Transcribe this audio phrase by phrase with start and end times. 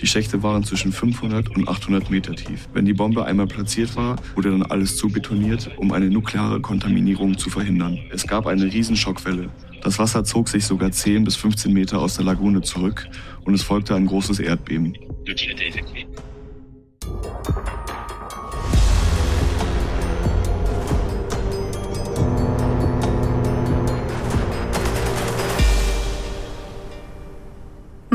[0.00, 2.68] Die Schächte waren zwischen 500 und 800 Meter tief.
[2.74, 7.48] Wenn die Bombe einmal platziert war, wurde dann alles zubetoniert, um eine nukleare Kontaminierung zu
[7.48, 7.98] verhindern.
[8.10, 9.48] Es gab eine Riesenschockwelle.
[9.82, 13.08] Das Wasser zog sich sogar 10 bis 15 Meter aus der Lagune zurück
[13.44, 14.96] und es folgte ein großes Erdbeben.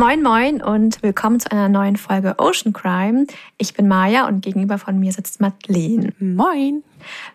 [0.02, 3.28] Moin Moin und willkommen zu einer neuen Folge Ocean Crime.
[3.60, 6.12] Ich bin Maja und gegenüber von mir sitzt Madeleine.
[6.18, 6.82] Moin.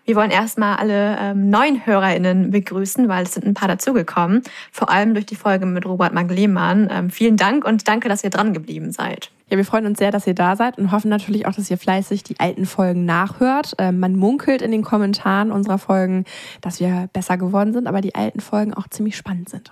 [0.03, 4.43] Wir wollen erstmal alle ähm, neuen HörerInnen begrüßen, weil es sind ein paar dazugekommen.
[4.73, 6.89] Vor allem durch die Folge mit Robert Maglemann.
[6.91, 9.31] Ähm, vielen Dank und danke, dass ihr dran geblieben seid.
[9.49, 11.77] Ja, wir freuen uns sehr, dass ihr da seid und hoffen natürlich auch, dass ihr
[11.77, 13.75] fleißig die alten Folgen nachhört.
[13.77, 16.25] Ähm, man munkelt in den Kommentaren unserer Folgen,
[16.59, 19.71] dass wir besser geworden sind, aber die alten Folgen auch ziemlich spannend sind.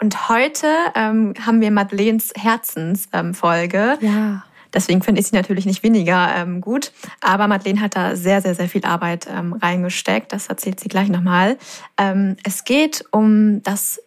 [0.00, 3.98] Und heute ähm, haben wir Madeleines Herzensfolge.
[4.00, 4.44] Ähm, ja.
[4.74, 6.92] Deswegen finde ich sie natürlich nicht weniger ähm, gut.
[7.20, 10.32] Aber Madeleine hat da sehr, sehr, sehr viel Arbeit ähm, reingesteckt.
[10.32, 11.56] Das erzählt sie gleich nochmal.
[11.96, 14.00] Ähm, es geht um das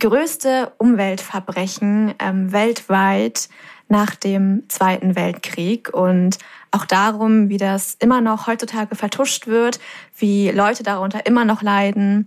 [0.00, 3.48] größte Umweltverbrechen ähm, weltweit
[3.88, 6.38] nach dem Zweiten Weltkrieg und
[6.72, 9.78] auch darum, wie das immer noch heutzutage vertuscht wird,
[10.18, 12.26] wie Leute darunter immer noch leiden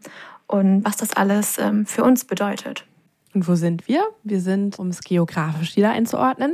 [0.49, 2.85] und was das alles ähm, für uns bedeutet.
[3.35, 4.03] Und wo sind wir?
[4.23, 6.53] Wir sind, um es geografisch wieder einzuordnen,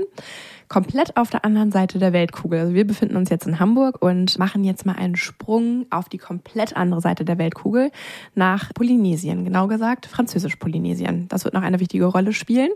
[0.67, 2.59] komplett auf der anderen Seite der Weltkugel.
[2.59, 6.17] Also wir befinden uns jetzt in Hamburg und machen jetzt mal einen Sprung auf die
[6.17, 7.91] komplett andere Seite der Weltkugel
[8.33, 11.27] nach Polynesien, genau gesagt Französisch-Polynesien.
[11.27, 12.72] Das wird noch eine wichtige Rolle spielen.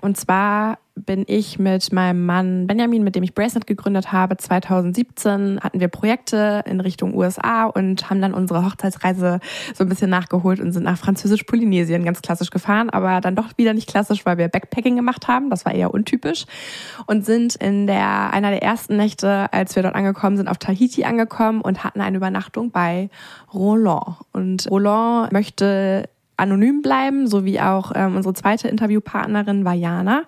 [0.00, 5.60] Und zwar bin ich mit meinem Mann Benjamin, mit dem ich Bracelet gegründet habe, 2017
[5.60, 9.40] hatten wir Projekte in Richtung USA und haben dann unsere Hochzeitsreise
[9.74, 13.74] so ein bisschen nachgeholt und sind nach Französisch-Polynesien ganz klassisch gefahren, aber dann doch wieder
[13.74, 15.50] nicht klassisch, weil wir Backpacking gemacht haben.
[15.50, 16.44] Das war eher untypisch
[17.06, 21.04] und sind in der einer der ersten Nächte, als wir dort angekommen sind, auf Tahiti
[21.04, 23.10] angekommen und hatten eine Übernachtung bei
[23.52, 24.16] Roland.
[24.32, 30.22] Und Roland möchte anonym bleiben, so wie auch ähm, unsere zweite Interviewpartnerin Vajana,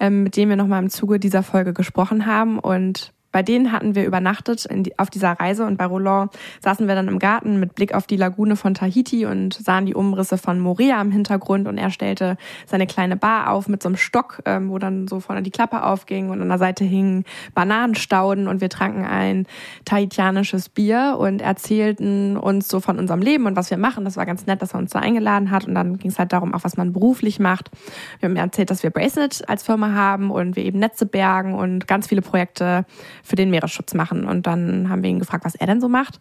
[0.00, 2.58] ähm, mit dem wir nochmal im Zuge dieser Folge gesprochen haben.
[2.58, 6.30] Und bei denen hatten wir übernachtet die, auf dieser Reise und bei Roland
[6.62, 9.94] saßen wir dann im Garten mit Blick auf die Lagune von Tahiti und sahen die
[9.96, 13.96] Umrisse von Morea im Hintergrund und er stellte seine kleine Bar auf mit so einem
[13.96, 17.24] Stock, ähm, wo dann so vorne die Klappe aufging und an der Seite hingen
[17.54, 19.46] Bananenstauden und wir tranken ein
[19.84, 24.04] tahitianisches Bier und erzählten uns so von unserem Leben und was wir machen.
[24.04, 26.32] Das war ganz nett, dass er uns da eingeladen hat und dann ging es halt
[26.32, 27.72] darum, auch was man beruflich macht.
[28.20, 31.88] Wir haben erzählt, dass wir Bracelet als Firma haben und wir eben Netze bergen und
[31.88, 32.84] ganz viele Projekte
[33.24, 34.26] für den Meeresschutz machen.
[34.26, 36.20] Und dann haben wir ihn gefragt, was er denn so macht.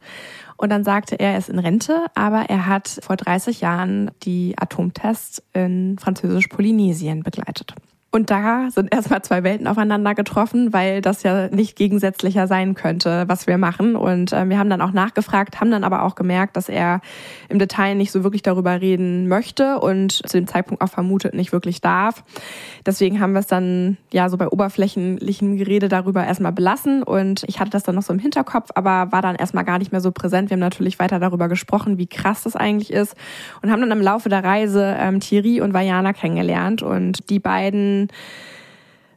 [0.57, 4.55] Und dann sagte er, er ist in Rente, aber er hat vor 30 Jahren die
[4.57, 7.75] Atomtests in Französisch-Polynesien begleitet.
[8.15, 13.23] Und da sind erstmal zwei Welten aufeinander getroffen, weil das ja nicht gegensätzlicher sein könnte,
[13.25, 13.95] was wir machen.
[13.95, 17.01] Und äh, wir haben dann auch nachgefragt, haben dann aber auch gemerkt, dass er
[17.49, 21.53] im Detail nicht so wirklich darüber reden möchte und zu dem Zeitpunkt auch vermutet nicht
[21.53, 22.23] wirklich darf.
[22.85, 27.01] Deswegen haben wir es dann ja so bei oberflächlichem Gerede darüber erstmal belassen.
[27.01, 29.91] Und ich hatte das dann noch so im Hinterkopf, aber war dann erstmal gar nicht
[29.91, 30.51] mehr so präsent.
[30.51, 33.15] Wir haben natürlich weiter darüber gesprochen, wie krass das eigentlich ist.
[33.63, 36.83] Und haben dann im Laufe der Reise ähm, Thierry und Vajana kennengelernt.
[36.83, 38.02] Und die beiden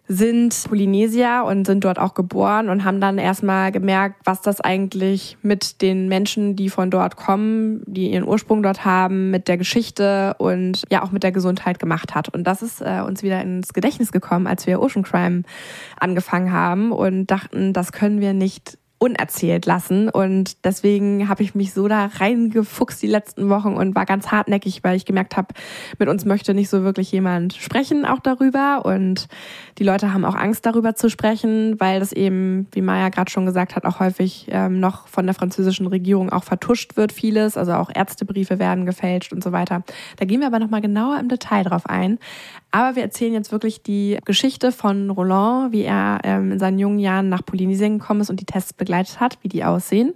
[0.08, 5.36] sind Polynesier und sind dort auch geboren und haben dann erstmal gemerkt, was das eigentlich
[5.42, 10.34] mit den Menschen, die von dort kommen, die ihren Ursprung dort haben, mit der Geschichte
[10.38, 12.28] und ja auch mit der Gesundheit gemacht hat.
[12.28, 15.42] Und das ist äh, uns wieder ins Gedächtnis gekommen, als wir Ocean Crime
[15.98, 20.08] angefangen haben und dachten, das können wir nicht unerzählt lassen.
[20.08, 24.82] Und deswegen habe ich mich so da reingefuchst die letzten Wochen und war ganz hartnäckig,
[24.84, 25.48] weil ich gemerkt habe,
[25.98, 28.86] mit uns möchte nicht so wirklich jemand sprechen auch darüber.
[28.86, 29.28] Und
[29.78, 33.44] die Leute haben auch Angst darüber zu sprechen, weil das eben, wie Maya gerade schon
[33.44, 37.58] gesagt hat, auch häufig ähm, noch von der französischen Regierung auch vertuscht wird vieles.
[37.58, 39.82] Also auch Ärztebriefe werden gefälscht und so weiter.
[40.16, 42.18] Da gehen wir aber nochmal genauer im Detail drauf ein.
[42.70, 46.98] Aber wir erzählen jetzt wirklich die Geschichte von Roland, wie er ähm, in seinen jungen
[46.98, 50.14] Jahren nach Polynesien gekommen ist und die Tests begleitet hat, wie die aussehen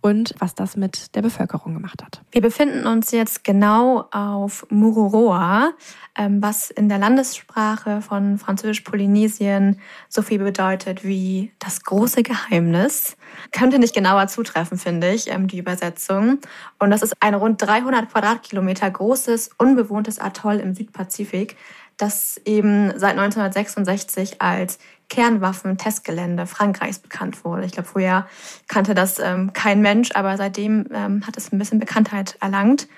[0.00, 2.20] und was das mit der Bevölkerung gemacht hat.
[2.30, 5.72] Wir befinden uns jetzt genau auf Mururoa,
[6.16, 13.16] ähm, was in der Landessprache von Französisch-Polynesien so viel bedeutet wie das große Geheimnis.
[13.50, 16.38] Könnte nicht genauer zutreffen, finde ich, ähm, die Übersetzung.
[16.78, 21.56] Und das ist ein rund 300 Quadratkilometer großes, unbewohntes Atoll im Südpazifik,
[21.96, 27.64] das eben seit 1966 als Kernwaffen-Testgelände Frankreichs bekannt wurde.
[27.64, 28.26] Ich glaube, vorher
[28.68, 32.88] kannte das ähm, kein Mensch, aber seitdem ähm, hat es ein bisschen Bekanntheit erlangt.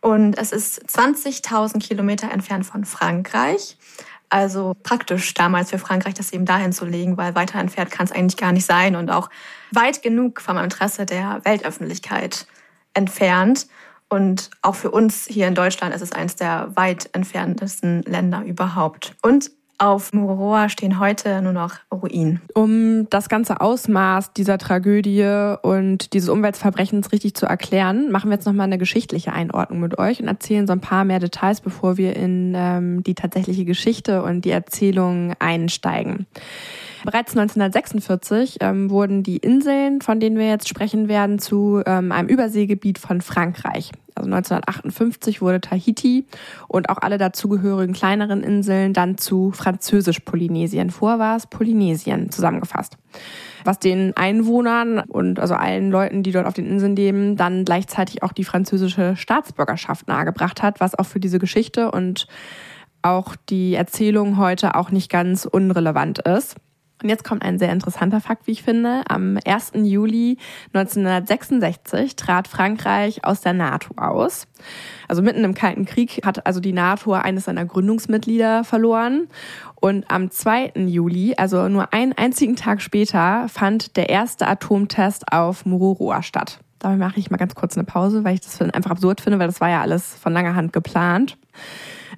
[0.00, 3.76] Und es ist 20.000 Kilometer entfernt von Frankreich.
[4.28, 8.12] Also praktisch damals für Frankreich, das eben dahin zu legen, weil weiter entfernt kann es
[8.12, 9.30] eigentlich gar nicht sein und auch
[9.70, 12.46] weit genug vom Interesse der Weltöffentlichkeit
[12.94, 13.66] entfernt.
[14.08, 19.14] Und auch für uns hier in Deutschland ist es eines der weit entferntesten Länder überhaupt.
[19.22, 22.40] Und auf Mururoa stehen heute nur noch Ruinen.
[22.54, 28.46] Um das ganze Ausmaß dieser Tragödie und dieses Umweltverbrechens richtig zu erklären, machen wir jetzt
[28.46, 32.16] nochmal eine geschichtliche Einordnung mit euch und erzählen so ein paar mehr Details, bevor wir
[32.16, 36.26] in ähm, die tatsächliche Geschichte und die Erzählung einsteigen.
[37.04, 42.28] Bereits 1946 ähm, wurden die Inseln, von denen wir jetzt sprechen werden, zu ähm, einem
[42.28, 43.90] Überseegebiet von Frankreich.
[44.16, 46.24] Also 1958 wurde Tahiti
[46.68, 50.90] und auch alle dazugehörigen kleineren Inseln dann zu Französisch-Polynesien.
[50.90, 52.96] Vorher war es Polynesien zusammengefasst.
[53.64, 58.22] Was den Einwohnern und also allen Leuten, die dort auf den Inseln leben, dann gleichzeitig
[58.22, 62.28] auch die französische Staatsbürgerschaft nahegebracht hat, was auch für diese Geschichte und
[63.02, 66.56] auch die Erzählung heute auch nicht ganz unrelevant ist.
[67.02, 69.02] Und jetzt kommt ein sehr interessanter Fakt, wie ich finde.
[69.08, 69.72] Am 1.
[69.74, 70.38] Juli
[70.72, 74.46] 1966 trat Frankreich aus der NATO aus.
[75.08, 79.28] Also mitten im Kalten Krieg hat also die NATO eines seiner Gründungsmitglieder verloren.
[79.74, 80.72] Und am 2.
[80.86, 86.60] Juli, also nur einen einzigen Tag später, fand der erste Atomtest auf Mururoa statt.
[86.78, 89.46] Dabei mache ich mal ganz kurz eine Pause, weil ich das einfach absurd finde, weil
[89.46, 91.36] das war ja alles von langer Hand geplant.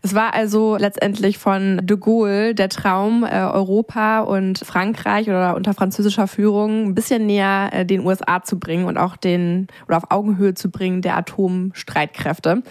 [0.03, 5.75] Es war also letztendlich von de Gaulle der Traum, äh, Europa und Frankreich oder unter
[5.75, 10.11] französischer Führung ein bisschen näher äh, den USA zu bringen und auch den oder auf
[10.11, 12.63] Augenhöhe zu bringen der Atomstreitkräfte.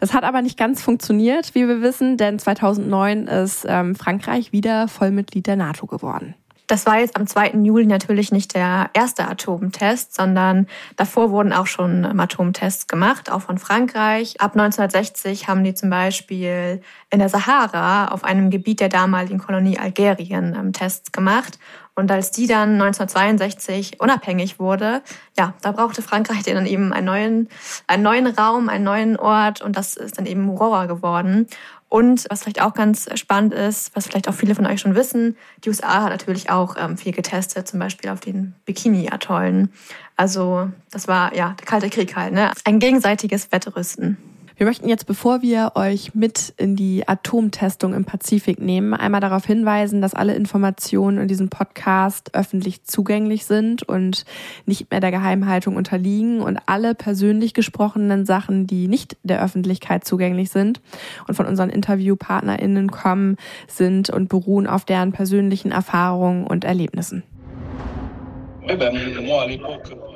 [0.00, 4.88] Das hat aber nicht ganz funktioniert, wie wir wissen, denn 2009 ist ähm, Frankreich wieder
[4.88, 6.34] Vollmitglied der NATO geworden.
[6.66, 7.50] Das war jetzt am 2.
[7.62, 10.66] Juli natürlich nicht der erste Atomtest, sondern
[10.96, 14.40] davor wurden auch schon Atomtests gemacht, auch von Frankreich.
[14.40, 16.80] Ab 1960 haben die zum Beispiel
[17.10, 21.58] in der Sahara auf einem Gebiet der damaligen Kolonie Algerien ähm, Tests gemacht.
[21.96, 25.02] Und als die dann 1962 unabhängig wurde,
[25.38, 27.48] ja, da brauchte Frankreich dann eben einen neuen,
[27.86, 31.46] einen neuen Raum, einen neuen Ort und das ist dann eben Muroa geworden.
[31.94, 35.36] Und was vielleicht auch ganz spannend ist, was vielleicht auch viele von euch schon wissen,
[35.62, 39.72] die USA hat natürlich auch ähm, viel getestet, zum Beispiel auf den Bikini-Atollen.
[40.16, 42.50] Also das war ja der Kalte Krieg halt, ne?
[42.64, 44.18] Ein gegenseitiges Wettrüsten.
[44.56, 49.44] Wir möchten jetzt, bevor wir euch mit in die Atomtestung im Pazifik nehmen, einmal darauf
[49.44, 54.24] hinweisen, dass alle Informationen in diesem Podcast öffentlich zugänglich sind und
[54.64, 60.50] nicht mehr der Geheimhaltung unterliegen und alle persönlich gesprochenen Sachen, die nicht der Öffentlichkeit zugänglich
[60.50, 60.80] sind
[61.26, 63.36] und von unseren InterviewpartnerInnen kommen,
[63.66, 67.24] sind und beruhen auf deren persönlichen Erfahrungen und Erlebnissen.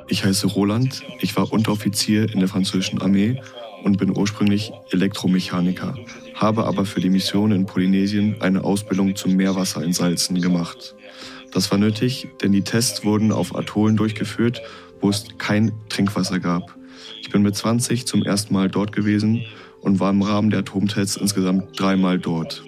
[0.07, 3.41] Ich heiße Roland, ich war Unteroffizier in der französischen Armee
[3.83, 5.95] und bin ursprünglich Elektromechaniker,
[6.35, 10.95] habe aber für die Mission in Polynesien eine Ausbildung zum Meerwasser in Salzen gemacht.
[11.51, 14.61] Das war nötig, denn die Tests wurden auf Atollen durchgeführt,
[15.01, 16.75] wo es kein Trinkwasser gab.
[17.21, 19.45] Ich bin mit 20 zum ersten Mal dort gewesen
[19.81, 22.63] und war im Rahmen der Atomtests insgesamt dreimal dort.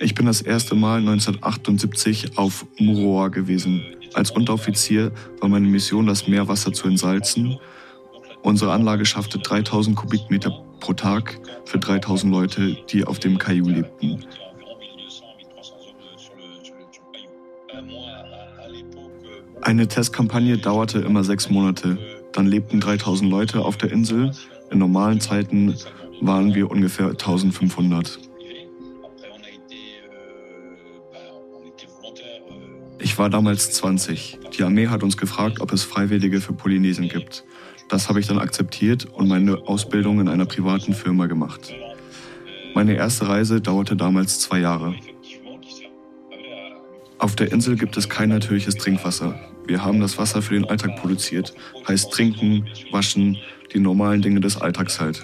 [0.00, 3.82] Ich bin das erste Mal 1978 auf Muroa gewesen.
[4.14, 7.58] Als Unteroffizier war meine Mission, das Meerwasser zu entsalzen
[8.46, 14.24] Unsere Anlage schaffte 3000 Kubikmeter pro Tag für 3000 Leute, die auf dem Kaju lebten.
[19.62, 21.98] Eine Testkampagne dauerte immer sechs Monate.
[22.30, 24.30] Dann lebten 3000 Leute auf der Insel.
[24.70, 25.74] In normalen Zeiten
[26.20, 28.20] waren wir ungefähr 1500.
[33.00, 34.38] Ich war damals 20.
[34.56, 37.44] Die Armee hat uns gefragt, ob es Freiwillige für Polynesien gibt.
[37.88, 41.72] Das habe ich dann akzeptiert und meine Ausbildung in einer privaten Firma gemacht.
[42.74, 44.94] Meine erste Reise dauerte damals zwei Jahre.
[47.18, 49.38] Auf der Insel gibt es kein natürliches Trinkwasser.
[49.66, 51.54] Wir haben das Wasser für den Alltag produziert,
[51.88, 53.38] heißt trinken, waschen,
[53.72, 55.22] die normalen Dinge des Alltags halt.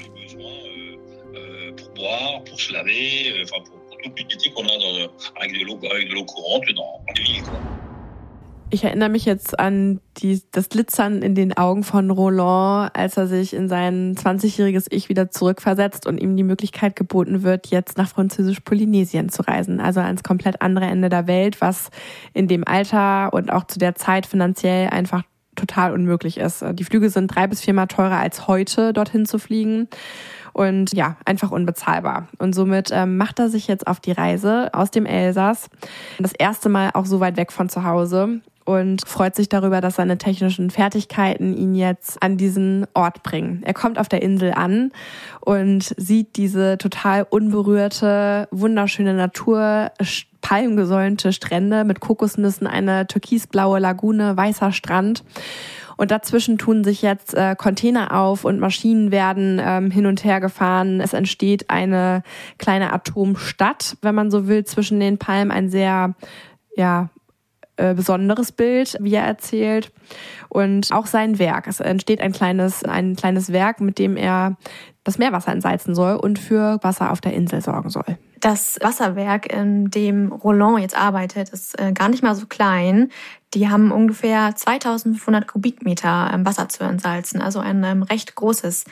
[8.75, 13.27] Ich erinnere mich jetzt an die, das Glitzern in den Augen von Roland, als er
[13.27, 18.09] sich in sein 20-jähriges Ich wieder zurückversetzt und ihm die Möglichkeit geboten wird, jetzt nach
[18.09, 19.79] Französisch-Polynesien zu reisen.
[19.79, 21.91] Also ans komplett andere Ende der Welt, was
[22.33, 25.23] in dem Alter und auch zu der Zeit finanziell einfach
[25.55, 26.65] total unmöglich ist.
[26.73, 29.87] Die Flüge sind drei bis viermal teurer als heute, dorthin zu fliegen
[30.55, 32.29] und ja, einfach unbezahlbar.
[32.39, 35.69] Und somit ähm, macht er sich jetzt auf die Reise aus dem Elsass,
[36.19, 39.97] das erste Mal auch so weit weg von zu Hause und freut sich darüber, dass
[39.97, 43.63] seine technischen Fertigkeiten ihn jetzt an diesen Ort bringen.
[43.65, 44.93] Er kommt auf der Insel an
[45.41, 49.91] und sieht diese total unberührte, wunderschöne Natur,
[50.41, 55.25] palmgesäumte Strände mit Kokosnüssen, eine türkisblaue Lagune, weißer Strand.
[55.97, 60.41] Und dazwischen tun sich jetzt äh, Container auf und Maschinen werden ähm, hin und her
[60.41, 61.01] gefahren.
[61.01, 62.23] Es entsteht eine
[62.59, 65.53] kleine Atomstadt, wenn man so will, zwischen den Palmen.
[65.53, 66.15] Ein sehr
[66.77, 67.11] ja,
[67.83, 69.93] äh, besonderes Bild, wie er erzählt.
[70.49, 71.67] Und auch sein Werk.
[71.67, 74.57] Es entsteht ein kleines, ein kleines Werk, mit dem er
[75.05, 78.19] das Meerwasser entsalzen soll und für Wasser auf der Insel sorgen soll.
[78.41, 83.11] Das Wasserwerk, in dem Roland jetzt arbeitet, ist äh, gar nicht mal so klein.
[83.55, 88.85] Die haben ungefähr 2500 Kubikmeter ähm, Wasser zu entsalzen, also ein ähm, recht großes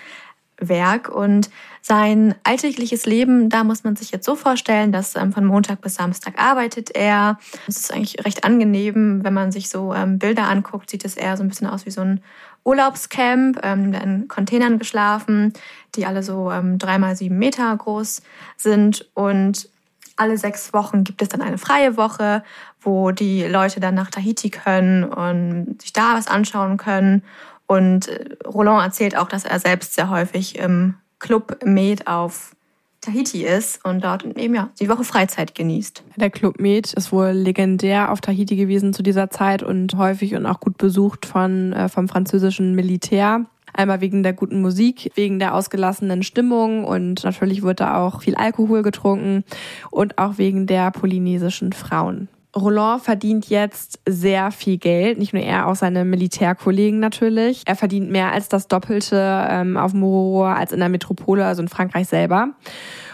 [0.58, 1.08] Werk.
[1.08, 1.50] Und
[1.82, 5.94] sein alltägliches Leben, da muss man sich jetzt so vorstellen, dass ähm, von Montag bis
[5.94, 7.38] Samstag arbeitet er.
[7.66, 11.42] Es ist eigentlich recht angenehm, wenn man sich so Bilder anguckt, sieht es eher so
[11.42, 12.20] ein bisschen aus wie so ein
[12.64, 15.52] Urlaubscamp, ähm, in Containern geschlafen,
[15.94, 18.22] die alle so ähm, dreimal sieben Meter groß
[18.56, 19.08] sind.
[19.14, 19.68] Und
[20.16, 22.44] alle sechs Wochen gibt es dann eine freie Woche,
[22.80, 27.22] wo die Leute dann nach Tahiti können und sich da was anschauen können.
[27.66, 32.56] Und äh, Roland erzählt auch, dass er selbst sehr häufig im Club Med auf
[33.00, 36.02] Tahiti ist und dort eben ja die Woche Freizeit genießt.
[36.16, 40.44] Der Club Med ist wohl legendär auf Tahiti gewesen zu dieser Zeit und häufig und
[40.44, 43.46] auch gut besucht von äh, vom französischen Militär.
[43.72, 48.34] Einmal wegen der guten Musik, wegen der ausgelassenen Stimmung und natürlich wird da auch viel
[48.34, 49.44] Alkohol getrunken
[49.90, 52.28] und auch wegen der polynesischen Frauen.
[52.56, 57.62] Roland verdient jetzt sehr viel Geld, nicht nur er, auch seine Militärkollegen natürlich.
[57.66, 61.68] Er verdient mehr als das Doppelte ähm, auf Mororoa als in der Metropole, also in
[61.68, 62.48] Frankreich selber.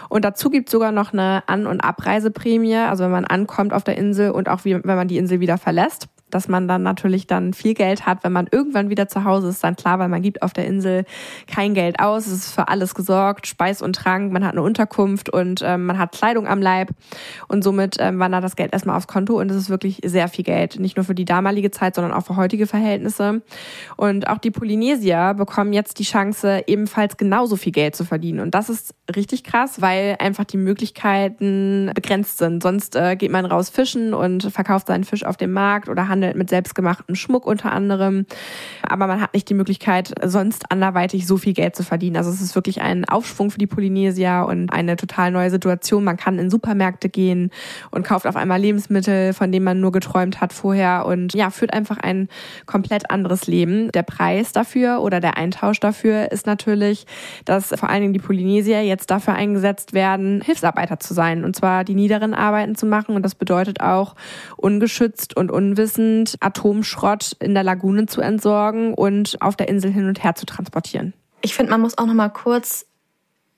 [0.09, 3.83] Und dazu gibt es sogar noch eine An- und Abreiseprämie, also wenn man ankommt auf
[3.83, 7.27] der Insel und auch wie, wenn man die Insel wieder verlässt dass man dann natürlich
[7.27, 10.21] dann viel Geld hat, wenn man irgendwann wieder zu Hause ist, dann klar, weil man
[10.21, 11.05] gibt auf der Insel
[11.47, 15.29] kein Geld aus, es ist für alles gesorgt, Speis und Trank, man hat eine Unterkunft
[15.29, 16.89] und ähm, man hat Kleidung am Leib.
[17.47, 20.43] Und somit ähm, wandert das Geld erstmal aufs Konto und es ist wirklich sehr viel
[20.43, 23.41] Geld, nicht nur für die damalige Zeit, sondern auch für heutige Verhältnisse.
[23.95, 28.39] Und auch die Polynesier bekommen jetzt die Chance, ebenfalls genauso viel Geld zu verdienen.
[28.41, 32.61] Und das ist richtig krass, weil einfach die Möglichkeiten begrenzt sind.
[32.61, 36.16] Sonst äh, geht man raus fischen und verkauft seinen Fisch auf dem Markt oder handelt
[36.19, 38.25] mit selbstgemachtem Schmuck unter anderem.
[38.81, 42.17] Aber man hat nicht die Möglichkeit, sonst anderweitig so viel Geld zu verdienen.
[42.17, 46.03] Also es ist wirklich ein Aufschwung für die Polynesier und eine total neue Situation.
[46.03, 47.51] Man kann in Supermärkte gehen
[47.91, 51.73] und kauft auf einmal Lebensmittel, von denen man nur geträumt hat vorher und ja, führt
[51.73, 52.29] einfach ein
[52.65, 53.91] komplett anderes Leben.
[53.91, 57.05] Der Preis dafür oder der Eintausch dafür ist natürlich,
[57.45, 61.83] dass vor allen Dingen die Polynesier jetzt dafür eingesetzt werden, Hilfsarbeiter zu sein und zwar
[61.83, 63.15] die niederen Arbeiten zu machen.
[63.15, 64.15] Und das bedeutet auch,
[64.55, 66.06] ungeschützt und unwissend
[66.39, 71.13] Atomschrott in der Lagune zu entsorgen und auf der Insel hin und her zu transportieren.
[71.41, 72.85] Ich finde, man muss auch noch mal kurz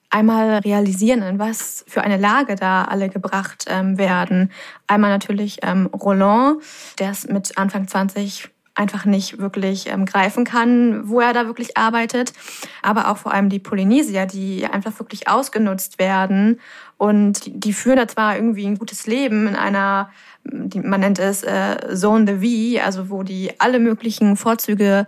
[0.10, 4.52] einmal realisieren, in was für eine Lage da alle gebracht ähm, werden.
[4.88, 6.62] Einmal natürlich ähm, Roland,
[6.98, 8.50] der ist mit Anfang 20
[8.80, 12.32] einfach nicht wirklich ähm, greifen kann, wo er da wirklich arbeitet.
[12.82, 16.62] Aber auch vor allem die Polynesier, die einfach wirklich ausgenutzt werden.
[16.98, 20.10] Und die, die führen da zwar irgendwie ein gutes Leben in einer,
[20.44, 25.08] die, man nennt es äh, Zone de Vie, also wo die alle möglichen Vorzüge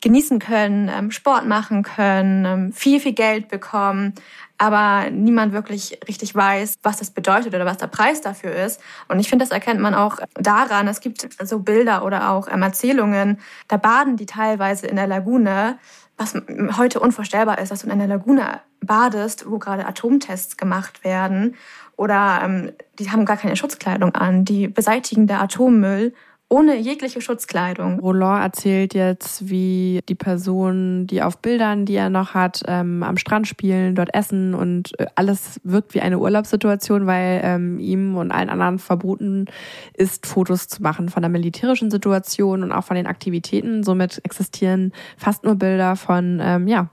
[0.00, 4.14] genießen können, ähm, Sport machen können, ähm, viel, viel Geld bekommen,
[4.60, 8.78] aber niemand wirklich richtig weiß, was das bedeutet oder was der Preis dafür ist.
[9.08, 10.86] Und ich finde, das erkennt man auch daran.
[10.86, 13.38] Es gibt so Bilder oder auch ähm, Erzählungen,
[13.68, 15.78] da baden die teilweise in der Lagune,
[16.18, 16.34] was
[16.76, 21.56] heute unvorstellbar ist, dass du in einer Lagune badest, wo gerade Atomtests gemacht werden.
[21.96, 26.12] Oder ähm, die haben gar keine Schutzkleidung an, die beseitigen der Atommüll
[26.50, 28.00] ohne jegliche Schutzkleidung.
[28.00, 33.16] Roland erzählt jetzt, wie die Personen, die auf Bildern, die er noch hat, ähm, am
[33.16, 38.32] Strand spielen, dort essen und äh, alles wirkt wie eine Urlaubssituation, weil ähm, ihm und
[38.32, 39.46] allen anderen verboten
[39.94, 43.84] ist, Fotos zu machen von der militärischen Situation und auch von den Aktivitäten.
[43.84, 46.90] Somit existieren fast nur Bilder von ähm, ja,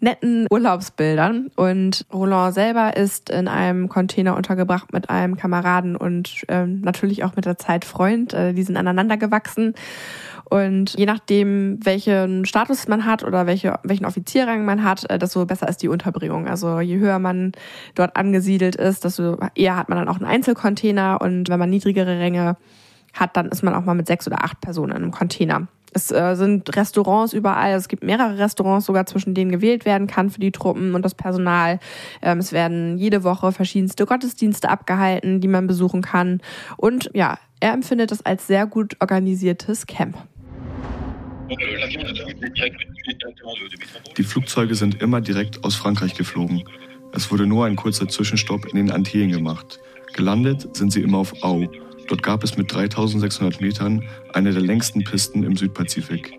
[0.00, 1.50] netten Urlaubsbildern.
[1.56, 7.36] Und Roland selber ist in einem Container untergebracht mit einem Kameraden und ähm, natürlich auch
[7.36, 8.34] mit der Zeit Freund.
[8.34, 9.74] Äh, die sind aneinander gewachsen.
[10.50, 15.46] Und je nachdem, welchen Status man hat oder welche, welchen Offizierrang man hat, äh, desto
[15.46, 16.48] besser ist die Unterbringung.
[16.48, 17.52] Also je höher man
[17.94, 21.20] dort angesiedelt ist, desto eher hat man dann auch einen Einzelcontainer.
[21.20, 22.56] Und wenn man niedrigere Ränge
[23.14, 25.68] hat, dann ist man auch mal mit sechs oder acht Personen in einem Container.
[25.92, 27.74] Es äh, sind Restaurants überall.
[27.74, 31.14] Es gibt mehrere Restaurants sogar, zwischen denen gewählt werden kann für die Truppen und das
[31.14, 31.80] Personal.
[32.22, 36.40] Ähm, es werden jede Woche verschiedenste Gottesdienste abgehalten, die man besuchen kann.
[36.76, 40.16] Und ja, er empfindet es als sehr gut organisiertes Camp.
[44.16, 46.62] Die Flugzeuge sind immer direkt aus Frankreich geflogen.
[47.12, 49.80] Es wurde nur ein kurzer Zwischenstopp in den Antillen gemacht.
[50.14, 51.66] Gelandet sind sie immer auf Au.
[52.10, 54.02] Dort gab es mit 3600 Metern
[54.32, 56.32] eine der längsten Pisten im Südpazifik.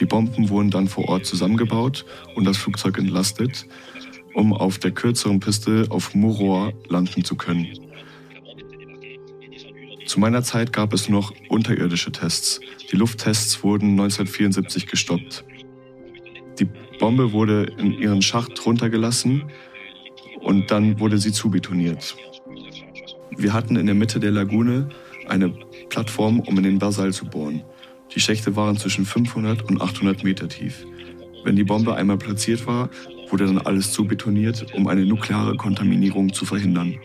[0.00, 3.64] Die Bomben wurden dann vor Ort zusammengebaut und das Flugzeug entlastet,
[4.34, 7.68] um auf der kürzeren Piste auf Muroa landen zu können.
[10.04, 12.60] Zu meiner Zeit gab es noch unterirdische Tests.
[12.90, 15.44] Die Lufttests wurden 1974 gestoppt.
[16.58, 16.66] Die
[16.98, 19.44] Bombe wurde in ihren Schacht runtergelassen
[20.40, 22.16] und dann wurde sie zubetoniert.
[23.36, 24.88] Wir hatten in der Mitte der Lagune
[25.28, 25.52] eine
[25.88, 27.62] Plattform, um in den Basalt zu bohren.
[28.14, 30.84] Die Schächte waren zwischen 500 und 800 Meter tief.
[31.44, 32.90] Wenn die Bombe einmal platziert war,
[33.30, 36.98] wurde dann alles zubetoniert, um eine nukleare Kontaminierung zu verhindern.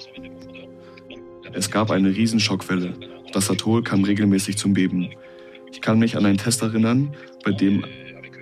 [1.54, 2.94] Es gab eine Riesenschockwelle.
[3.34, 5.10] Das Atoll kam regelmäßig zum Beben.
[5.72, 7.84] Ich kann mich an einen Test erinnern, bei dem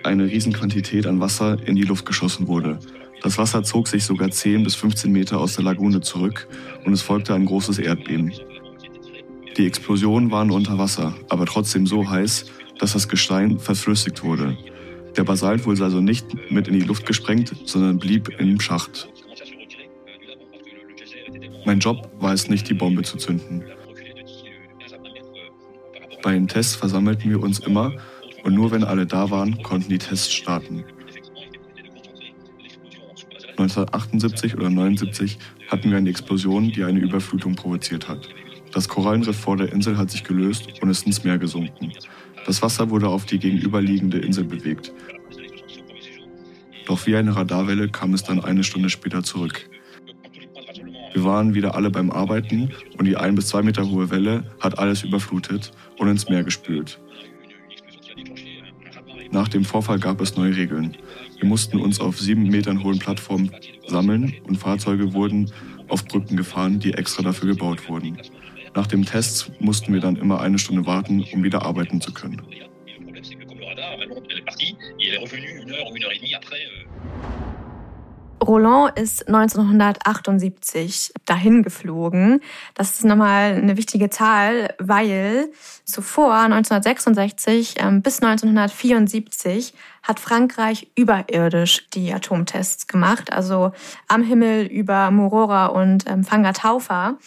[0.04, 2.80] eine Riesenquantität an Wasser in die Luft geschossen wurde.
[3.24, 6.48] Das Wasser zog sich sogar 10 bis 15 Meter aus der Lagune zurück
[6.86, 8.32] und es folgte ein großes Erdbeben.
[9.58, 12.46] Die Explosionen waren unter Wasser, aber trotzdem so heiß,
[12.78, 14.56] dass das Gestein verflüssigt wurde.
[15.16, 19.10] Der Basalt wurde also nicht mit in die Luft gesprengt, sondern blieb im Schacht.
[21.66, 23.64] Mein Job war es nicht, die Bombe zu zünden.
[26.22, 27.94] Bei den Tests versammelten wir uns immer
[28.44, 30.86] und nur wenn alle da waren, konnten die Tests starten.
[33.60, 38.30] 1978 oder 79 hatten wir eine Explosion, die eine Überflutung provoziert hat.
[38.72, 41.92] Das Korallenriff vor der Insel hat sich gelöst und ist ins Meer gesunken.
[42.46, 44.94] Das Wasser wurde auf die gegenüberliegende Insel bewegt.
[46.86, 49.68] Doch wie eine Radarwelle kam es dann eine Stunde später zurück.
[51.14, 54.78] Wir waren wieder alle beim Arbeiten und die ein bis zwei Meter hohe Welle hat
[54.78, 57.00] alles überflutet und ins Meer gespült.
[59.32, 60.96] Nach dem Vorfall gab es neue Regeln.
[61.40, 63.52] Wir mussten uns auf sieben Metern hohen Plattformen
[63.86, 65.52] sammeln und Fahrzeuge wurden
[65.88, 68.18] auf Brücken gefahren, die extra dafür gebaut wurden.
[68.76, 72.42] Nach dem Test mussten wir dann immer eine Stunde warten, um wieder arbeiten zu können.
[78.42, 82.42] Roland ist 1978 dahin geflogen.
[82.76, 85.50] Das ist nochmal eine wichtige Zahl, weil
[85.86, 89.74] zuvor 1966 ähm, bis 1974
[90.04, 93.72] hat Frankreich überirdisch die Atomtests gemacht, also
[94.08, 97.18] am Himmel über Morora und ähm, Fangataufa.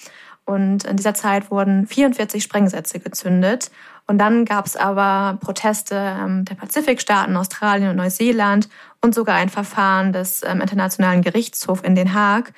[0.45, 3.71] Und in dieser Zeit wurden 44 Sprengsätze gezündet.
[4.07, 8.69] Und dann gab es aber Proteste ähm, der Pazifikstaaten, Australien und Neuseeland
[9.03, 12.53] und sogar ein Verfahren des ähm, Internationalen Gerichtshofs in Den Haag.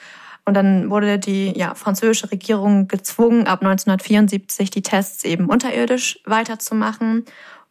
[0.44, 7.24] Und dann wurde die ja, französische Regierung gezwungen, ab 1974 die Tests eben unterirdisch weiterzumachen.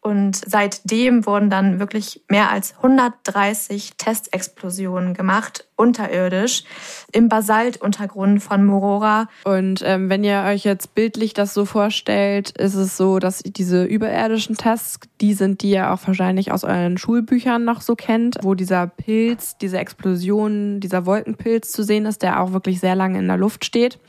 [0.04, 6.64] Und seitdem wurden dann wirklich mehr als 130 Testexplosionen gemacht, unterirdisch,
[7.12, 9.30] im Basaltuntergrund von Morora.
[9.44, 13.84] Und ähm, wenn ihr euch jetzt bildlich das so vorstellt, ist es so, dass diese
[13.84, 18.56] überirdischen Tests, die sind, die ihr auch wahrscheinlich aus euren Schulbüchern noch so kennt, wo
[18.56, 23.28] dieser Pilz, diese Explosion, dieser Wolkenpilz zu sehen ist, der auch wirklich sehr lange in
[23.28, 24.00] der Luft steht.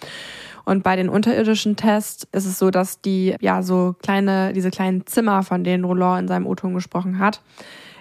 [0.64, 5.07] Und bei den unterirdischen Tests ist es so, dass die ja so kleine, diese kleinen
[5.07, 7.40] Zimmer, von denen Roland in seinem O-Ton gesprochen hat,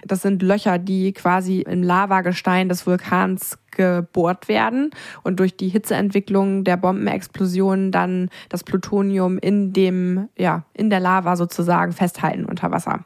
[0.04, 4.90] das sind Löcher, die quasi im Lavagestein des Vulkans gebohrt werden
[5.22, 11.36] und durch die Hitzeentwicklung der Bombenexplosion dann das Plutonium in dem, ja, in der Lava
[11.36, 13.04] sozusagen festhalten unter Wasser.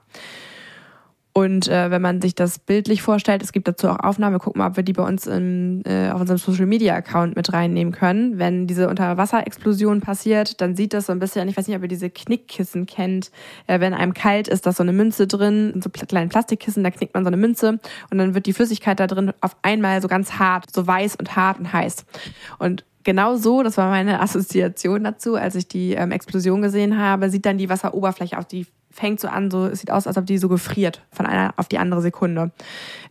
[1.37, 4.61] Und äh, wenn man sich das bildlich vorstellt, es gibt dazu auch Aufnahmen, wir gucken
[4.61, 7.93] mal, ob wir die bei uns in, äh, auf unserem Social Media Account mit reinnehmen
[7.93, 8.39] können.
[8.39, 11.89] Wenn diese Unterwasserexplosion passiert, dann sieht das so ein bisschen, ich weiß nicht, ob ihr
[11.89, 13.31] diese Knickkissen kennt,
[13.67, 16.91] äh, wenn einem kalt ist, da ist so eine Münze drin, so kleine Plastikkissen, da
[16.91, 20.09] knickt man so eine Münze und dann wird die Flüssigkeit da drin auf einmal so
[20.09, 22.07] ganz hart, so weiß und hart und heiß.
[22.59, 27.29] Und genau so, das war meine Assoziation dazu, als ich die ähm, Explosion gesehen habe,
[27.29, 28.67] sieht dann die Wasseroberfläche aus, die
[28.97, 31.69] fängt so an, so es sieht aus, als ob die so gefriert von einer auf
[31.69, 32.51] die andere Sekunde.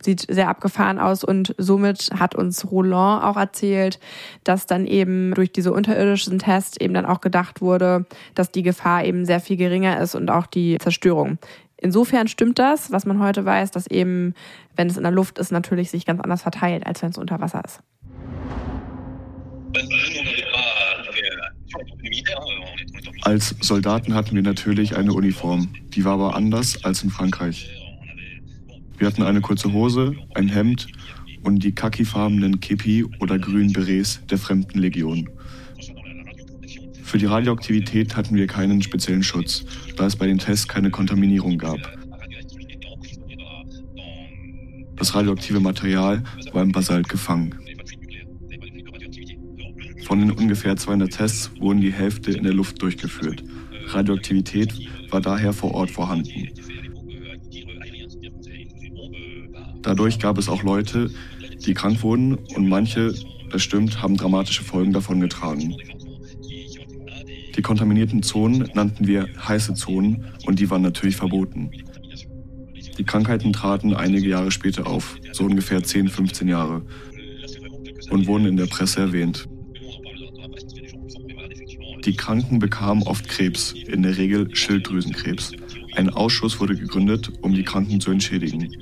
[0.02, 4.00] Sieht sehr abgefahren aus und somit hat uns Roland auch erzählt,
[4.44, 9.04] dass dann eben durch diese unterirdischen Tests eben dann auch gedacht wurde, dass die Gefahr
[9.04, 11.38] eben sehr viel geringer ist und auch die Zerstörung.
[11.78, 14.34] Insofern stimmt das, was man heute weiß, dass eben,
[14.74, 17.40] wenn es in der Luft ist, natürlich sich ganz anders verteilt, als wenn es unter
[17.40, 17.80] Wasser ist.
[23.22, 25.68] Als Soldaten hatten wir natürlich eine Uniform.
[25.94, 27.68] Die war aber anders als in Frankreich.
[28.98, 30.86] Wir hatten eine kurze Hose, ein Hemd
[31.42, 35.28] und die khakifarbenen Kepi oder grünen Berets der Fremdenlegion.
[37.02, 39.64] Für die Radioaktivität hatten wir keinen speziellen Schutz,
[39.96, 41.78] da es bei den Tests keine Kontaminierung gab.
[44.96, 47.54] Das radioaktive Material war im Basalt gefangen.
[50.06, 53.42] Von den ungefähr 200 Tests wurden die Hälfte in der Luft durchgeführt.
[53.88, 54.72] Radioaktivität
[55.10, 56.48] war daher vor Ort vorhanden.
[59.82, 61.10] Dadurch gab es auch Leute,
[61.66, 63.14] die krank wurden und manche,
[63.50, 65.74] das stimmt, haben dramatische Folgen davongetragen.
[67.56, 71.72] Die kontaminierten Zonen nannten wir heiße Zonen und die waren natürlich verboten.
[72.96, 76.86] Die Krankheiten traten einige Jahre später auf, so ungefähr 10, 15 Jahre,
[78.10, 79.48] und wurden in der Presse erwähnt.
[82.06, 85.50] Die Kranken bekamen oft Krebs, in der Regel Schilddrüsenkrebs.
[85.96, 88.72] Ein Ausschuss wurde gegründet, um die Kranken zu entschädigen.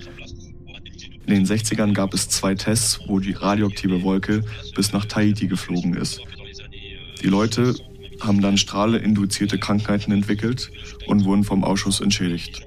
[1.27, 4.45] In den 60ern gab es zwei Tests, wo die radioaktive Wolke
[4.77, 6.21] bis nach Tahiti geflogen ist.
[7.23, 7.75] Die Leute
[8.21, 10.71] haben dann strahleinduzierte Krankheiten entwickelt
[11.07, 12.63] und wurden vom Ausschuss entschädigt.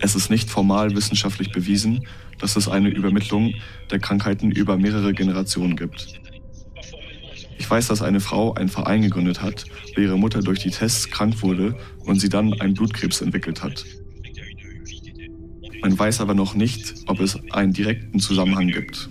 [0.00, 2.06] Es ist nicht formal wissenschaftlich bewiesen,
[2.38, 3.52] dass es eine Übermittlung
[3.90, 6.21] der Krankheiten über mehrere Generationen gibt.
[7.62, 11.08] Ich weiß, dass eine Frau einen Verein gegründet hat, weil ihre Mutter durch die Tests
[11.08, 13.84] krank wurde und sie dann einen Blutkrebs entwickelt hat.
[15.80, 19.08] Man weiß aber noch nicht, ob es einen direkten Zusammenhang gibt.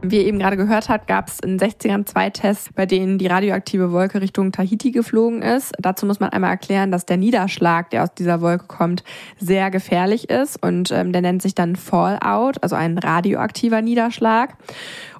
[0.00, 3.18] Wie ihr eben gerade gehört habt, gab es in den 60ern zwei Tests, bei denen
[3.18, 5.72] die radioaktive Wolke Richtung Tahiti geflogen ist.
[5.76, 9.02] Dazu muss man einmal erklären, dass der Niederschlag, der aus dieser Wolke kommt,
[9.40, 14.54] sehr gefährlich ist und ähm, der nennt sich dann Fallout, also ein radioaktiver Niederschlag.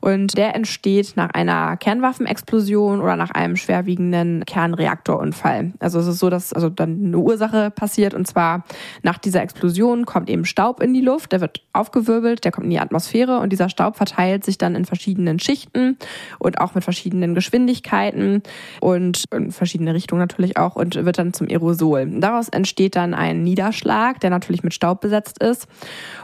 [0.00, 5.72] Und der entsteht nach einer Kernwaffenexplosion oder nach einem schwerwiegenden Kernreaktorunfall.
[5.78, 8.64] Also es ist so, dass also dann eine Ursache passiert und zwar
[9.02, 12.70] nach dieser Explosion kommt eben Staub in die Luft, der wird aufgewirbelt, der kommt in
[12.70, 15.96] die Atmosphäre und dieser Staub verteilt sich dann in verschiedenen Schichten
[16.38, 18.42] und auch mit verschiedenen Geschwindigkeiten
[18.80, 22.06] und in verschiedene Richtungen natürlich auch und wird dann zum Aerosol.
[22.20, 25.66] Daraus entsteht dann ein Niederschlag, der natürlich mit Staub besetzt ist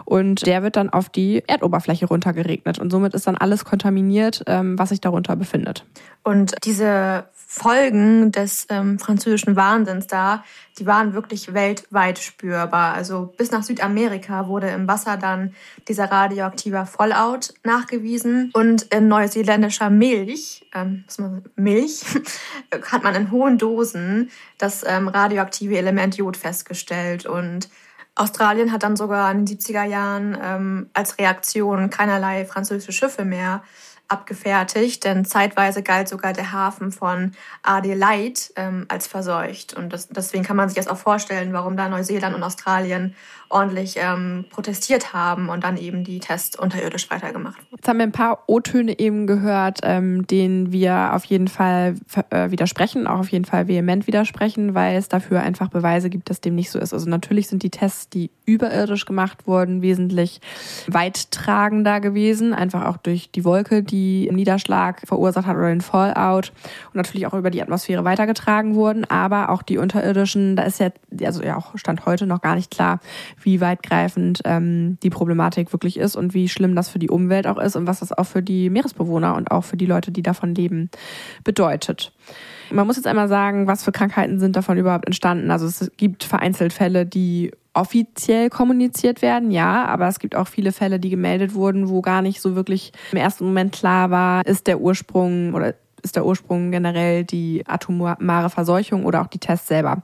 [0.05, 4.79] und der wird dann auf die Erdoberfläche runtergeregnet und somit ist dann alles kontaminiert, ähm,
[4.79, 5.85] was sich darunter befindet.
[6.23, 10.43] Und diese Folgen des ähm, französischen Wahnsinns da,
[10.79, 12.95] die waren wirklich weltweit spürbar.
[12.95, 15.55] Also bis nach Südamerika wurde im Wasser dann
[15.87, 18.51] dieser radioaktive Fallout nachgewiesen.
[18.55, 21.05] Und in neuseeländischer Milch, ähm,
[21.55, 22.05] Milch,
[22.91, 27.25] hat man in hohen Dosen das ähm, radioaktive Element Jod festgestellt.
[27.25, 27.69] Und
[28.15, 33.63] Australien hat dann sogar in den 70er Jahren ähm, als Reaktion keinerlei französische Schiffe mehr
[34.09, 39.75] abgefertigt, denn zeitweise galt sogar der Hafen von Adelaide ähm, als verseucht.
[39.75, 43.17] Und das, deswegen kann man sich das auch vorstellen, warum da Neuseeland und Australien
[43.55, 47.77] ordentlich ähm, protestiert haben und dann eben die Tests unterirdisch weitergemacht wurden.
[47.77, 51.95] Jetzt haben wir ein paar O-Töne eben gehört, ähm, denen wir auf jeden Fall
[52.31, 56.41] äh, widersprechen, auch auf jeden Fall vehement widersprechen, weil es dafür einfach Beweise gibt, dass
[56.41, 56.93] dem nicht so ist.
[56.93, 60.41] Also natürlich sind die Tests, die überirdisch gemacht wurden, wesentlich
[60.89, 66.53] weittragender gewesen, einfach auch durch die Wolke, die Niederschlag verursacht hat oder den Fallout
[66.89, 70.91] und natürlich auch über die Atmosphäre weitergetragen wurden, aber auch die unterirdischen, da ist ja,
[71.25, 72.99] also ja auch Stand heute noch gar nicht klar,
[73.45, 77.59] wie weitgreifend ähm, die Problematik wirklich ist und wie schlimm das für die Umwelt auch
[77.59, 80.55] ist und was das auch für die Meeresbewohner und auch für die Leute, die davon
[80.55, 80.91] leben,
[81.45, 82.13] bedeutet.
[82.71, 85.51] Man muss jetzt einmal sagen, was für Krankheiten sind davon überhaupt entstanden.
[85.51, 90.73] Also es gibt vereinzelt Fälle, die offiziell kommuniziert werden, ja, aber es gibt auch viele
[90.73, 94.69] Fälle, die gemeldet wurden, wo gar nicht so wirklich im ersten Moment klar war, ist
[94.69, 100.03] der Ursprung oder ist der Ursprung generell die atomare Verseuchung oder auch die Tests selber.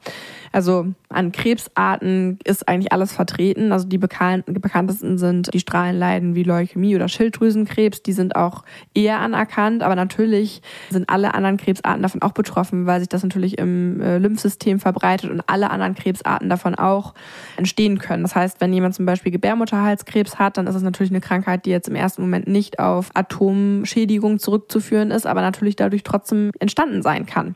[0.53, 3.71] Also an Krebsarten ist eigentlich alles vertreten.
[3.71, 8.03] Also die bekanntesten sind die Strahlenleiden wie Leukämie oder Schilddrüsenkrebs.
[8.03, 9.83] Die sind auch eher anerkannt.
[9.83, 14.19] Aber natürlich sind alle anderen Krebsarten davon auch betroffen, weil sich das natürlich im äh,
[14.19, 17.15] Lymphsystem verbreitet und alle anderen Krebsarten davon auch
[17.57, 18.23] entstehen können.
[18.23, 21.71] Das heißt, wenn jemand zum Beispiel Gebärmutterhalskrebs hat, dann ist es natürlich eine Krankheit, die
[21.71, 27.27] jetzt im ersten Moment nicht auf Atomschädigung zurückzuführen ist, aber natürlich dadurch trotzdem entstanden sein
[27.27, 27.55] kann.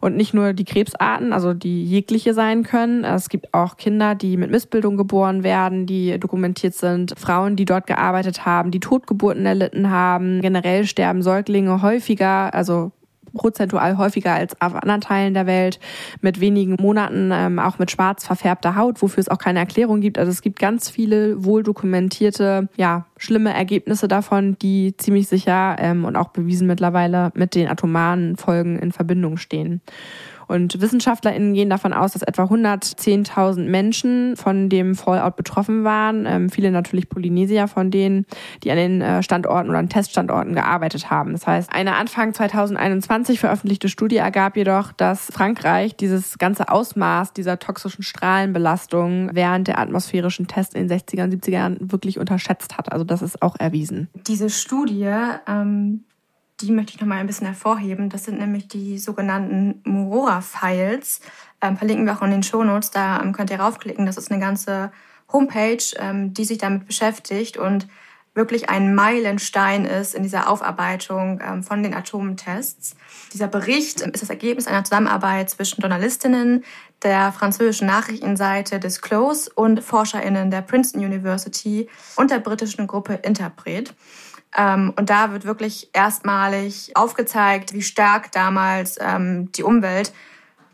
[0.00, 3.04] Und nicht nur die Krebsarten, also die jegliche sein können.
[3.04, 7.12] Es gibt auch Kinder, die mit Missbildung geboren werden, die dokumentiert sind.
[7.18, 10.40] Frauen, die dort gearbeitet haben, die Totgeburten erlitten haben.
[10.40, 12.92] Generell sterben Säuglinge häufiger, also
[13.34, 15.80] prozentual häufiger als auf anderen Teilen der Welt,
[16.20, 20.18] mit wenigen Monaten ähm, auch mit schwarz verfärbter Haut, wofür es auch keine Erklärung gibt.
[20.18, 26.04] Also es gibt ganz viele wohl dokumentierte, ja, schlimme Ergebnisse davon, die ziemlich sicher ähm,
[26.04, 29.80] und auch bewiesen mittlerweile mit den atomaren Folgen in Verbindung stehen.
[30.50, 36.26] Und WissenschaftlerInnen gehen davon aus, dass etwa 110.000 Menschen von dem Fallout betroffen waren.
[36.26, 38.26] Ähm, viele natürlich Polynesier von denen,
[38.64, 41.34] die an den äh, Standorten oder an Teststandorten gearbeitet haben.
[41.34, 47.60] Das heißt, eine Anfang 2021 veröffentlichte Studie ergab jedoch, dass Frankreich dieses ganze Ausmaß dieser
[47.60, 52.90] toxischen Strahlenbelastung während der atmosphärischen Tests in den 60er und 70er Jahren wirklich unterschätzt hat.
[52.90, 54.08] Also das ist auch erwiesen.
[54.26, 55.14] Diese Studie
[55.46, 56.00] ähm
[56.60, 58.08] die möchte ich noch mal ein bisschen hervorheben.
[58.08, 61.20] Das sind nämlich die sogenannten Murora-Files.
[61.60, 62.90] Ähm, verlinken wir auch in den Shownotes.
[62.90, 64.06] Da ähm, könnt ihr raufklicken.
[64.06, 64.92] Das ist eine ganze
[65.32, 67.86] Homepage, ähm, die sich damit beschäftigt und
[68.34, 72.94] wirklich ein Meilenstein ist in dieser Aufarbeitung ähm, von den Atomtests.
[73.32, 76.64] Dieser Bericht ist das Ergebnis einer Zusammenarbeit zwischen Journalistinnen
[77.02, 83.94] der französischen Nachrichtenseite Disclose und ForscherInnen der Princeton University und der britischen Gruppe Interpret.
[84.56, 90.12] Ähm, und da wird wirklich erstmalig aufgezeigt, wie stark damals ähm, die Umwelt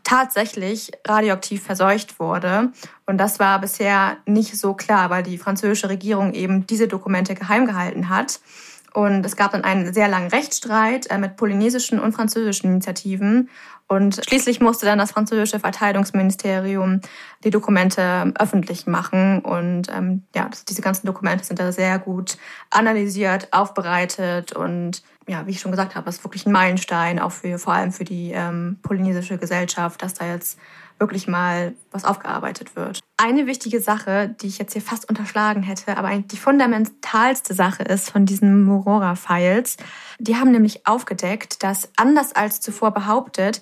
[0.03, 2.71] tatsächlich radioaktiv verseucht wurde.
[3.05, 7.65] Und das war bisher nicht so klar, weil die französische Regierung eben diese Dokumente geheim
[7.65, 8.39] gehalten hat.
[8.93, 13.49] Und es gab dann einen sehr langen Rechtsstreit äh, mit polynesischen und französischen Initiativen.
[13.87, 16.99] Und schließlich musste dann das französische Verteidigungsministerium
[17.43, 19.39] die Dokumente öffentlich machen.
[19.39, 22.37] Und ähm, ja, diese ganzen Dokumente sind da sehr gut
[22.69, 27.59] analysiert, aufbereitet und ja, wie ich schon gesagt habe, ist wirklich ein Meilenstein, auch für
[27.59, 30.57] vor allem für die ähm, polynesische Gesellschaft, dass da jetzt
[30.99, 32.99] wirklich mal was aufgearbeitet wird.
[33.17, 37.83] Eine wichtige Sache, die ich jetzt hier fast unterschlagen hätte, aber eigentlich die fundamentalste Sache
[37.83, 39.77] ist von diesen Morora-Files,
[40.19, 43.61] die haben nämlich aufgedeckt, dass anders als zuvor behauptet,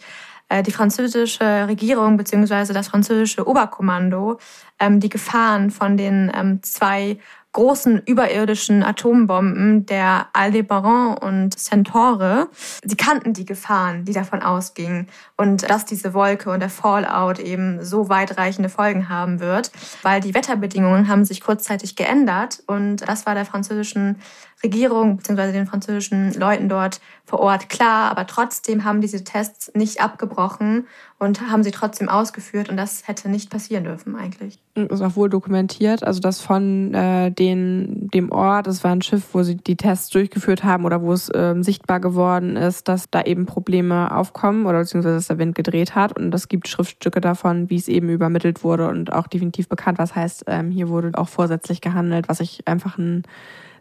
[0.49, 2.73] äh, die französische Regierung bzw.
[2.73, 4.39] das französische Oberkommando
[4.79, 7.17] ähm, die Gefahren von den ähm, zwei
[7.55, 12.49] großen überirdischen Atombomben der Aldebaran und Centaure.
[12.83, 17.81] Sie kannten die Gefahren, die davon ausgingen und dass diese Wolke und der Fallout eben
[17.81, 23.35] so weitreichende Folgen haben wird, weil die Wetterbedingungen haben sich kurzzeitig geändert und das war
[23.35, 24.17] der französischen
[24.63, 25.51] Regierung bzw.
[25.51, 30.87] den französischen Leuten dort vor Ort klar, aber trotzdem haben diese Tests nicht abgebrochen
[31.19, 34.59] und haben sie trotzdem ausgeführt und das hätte nicht passieren dürfen eigentlich.
[34.75, 39.01] Das ist auch wohl dokumentiert, also das von äh, den, dem Ort, es war ein
[39.01, 43.09] Schiff, wo sie die Tests durchgeführt haben oder wo es äh, sichtbar geworden ist, dass
[43.09, 47.21] da eben Probleme aufkommen oder beziehungsweise dass der Wind gedreht hat und es gibt Schriftstücke
[47.21, 51.11] davon, wie es eben übermittelt wurde und auch definitiv bekannt, was heißt, ähm, hier wurde
[51.15, 53.23] auch vorsätzlich gehandelt, was ich einfach ein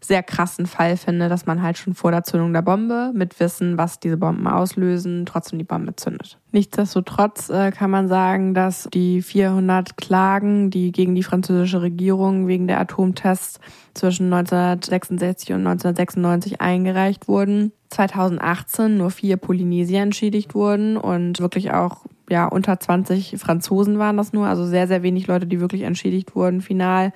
[0.07, 3.79] sehr krassen Fall finde, dass man halt schon vor der Zündung der Bombe mit Wissen,
[3.79, 6.39] was diese Bomben auslösen, trotzdem die Bombe zündet.
[6.55, 12.69] Nichtsdestotrotz äh, kann man sagen, dass die 400 Klagen, die gegen die französische Regierung wegen
[12.69, 13.59] der Atomtests
[13.93, 22.05] zwischen 1966 und 1996 eingereicht wurden, 2018 nur vier Polynesier entschädigt wurden und wirklich auch
[22.31, 26.35] ja unter 20 Franzosen waren das nur, also sehr sehr wenig Leute, die wirklich entschädigt
[26.35, 27.13] wurden final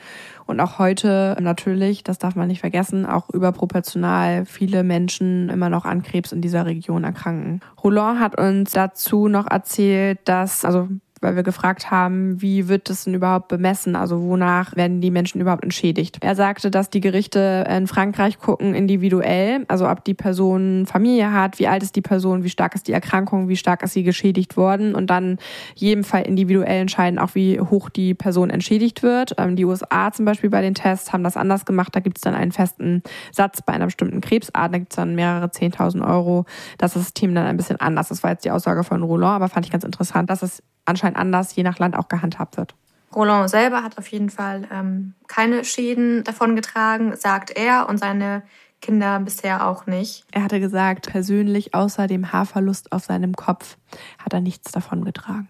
[0.46, 5.84] und auch heute natürlich, das darf man nicht vergessen, auch überproportional viele Menschen immer noch
[5.84, 7.60] an Krebs in dieser Region erkranken.
[7.82, 10.88] Roland hat uns dazu noch erzählt, dass also
[11.20, 13.96] weil wir gefragt haben, wie wird das denn überhaupt bemessen?
[13.96, 16.18] Also wonach werden die Menschen überhaupt entschädigt?
[16.20, 21.58] Er sagte, dass die Gerichte in Frankreich gucken individuell, also ob die Person Familie hat,
[21.58, 24.56] wie alt ist die Person, wie stark ist die Erkrankung, wie stark ist sie geschädigt
[24.56, 25.38] worden und dann
[25.74, 29.34] jedem Fall individuell entscheiden, auch wie hoch die Person entschädigt wird.
[29.38, 31.94] Ähm, die USA zum Beispiel bei den Tests haben das anders gemacht.
[31.94, 33.02] Da gibt es dann einen festen
[33.32, 36.44] Satz bei einer bestimmten Krebsart, da gibt es dann mehrere 10.000 Euro.
[36.78, 38.08] Das System dann ein bisschen anders.
[38.08, 41.18] Das war jetzt die Aussage von Roland, aber fand ich ganz interessant, dass es anscheinend
[41.18, 42.74] anders je nach Land auch gehandhabt wird.
[43.14, 48.42] Roland selber hat auf jeden Fall ähm, keine Schäden davon getragen, sagt er, und seine
[48.80, 50.24] Kinder bisher auch nicht.
[50.30, 53.76] Er hatte gesagt, persönlich außer dem Haarverlust auf seinem Kopf
[54.18, 55.48] hat er nichts davon getragen.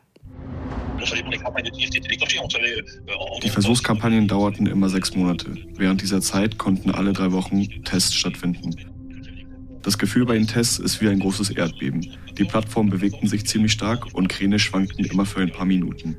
[3.43, 5.55] Die Versuchskampagnen dauerten immer sechs Monate.
[5.77, 8.75] Während dieser Zeit konnten alle drei Wochen Tests stattfinden.
[9.83, 12.07] Das Gefühl bei den Tests ist wie ein großes Erdbeben.
[12.37, 16.17] Die Plattformen bewegten sich ziemlich stark und Kräne schwankten immer für ein paar Minuten.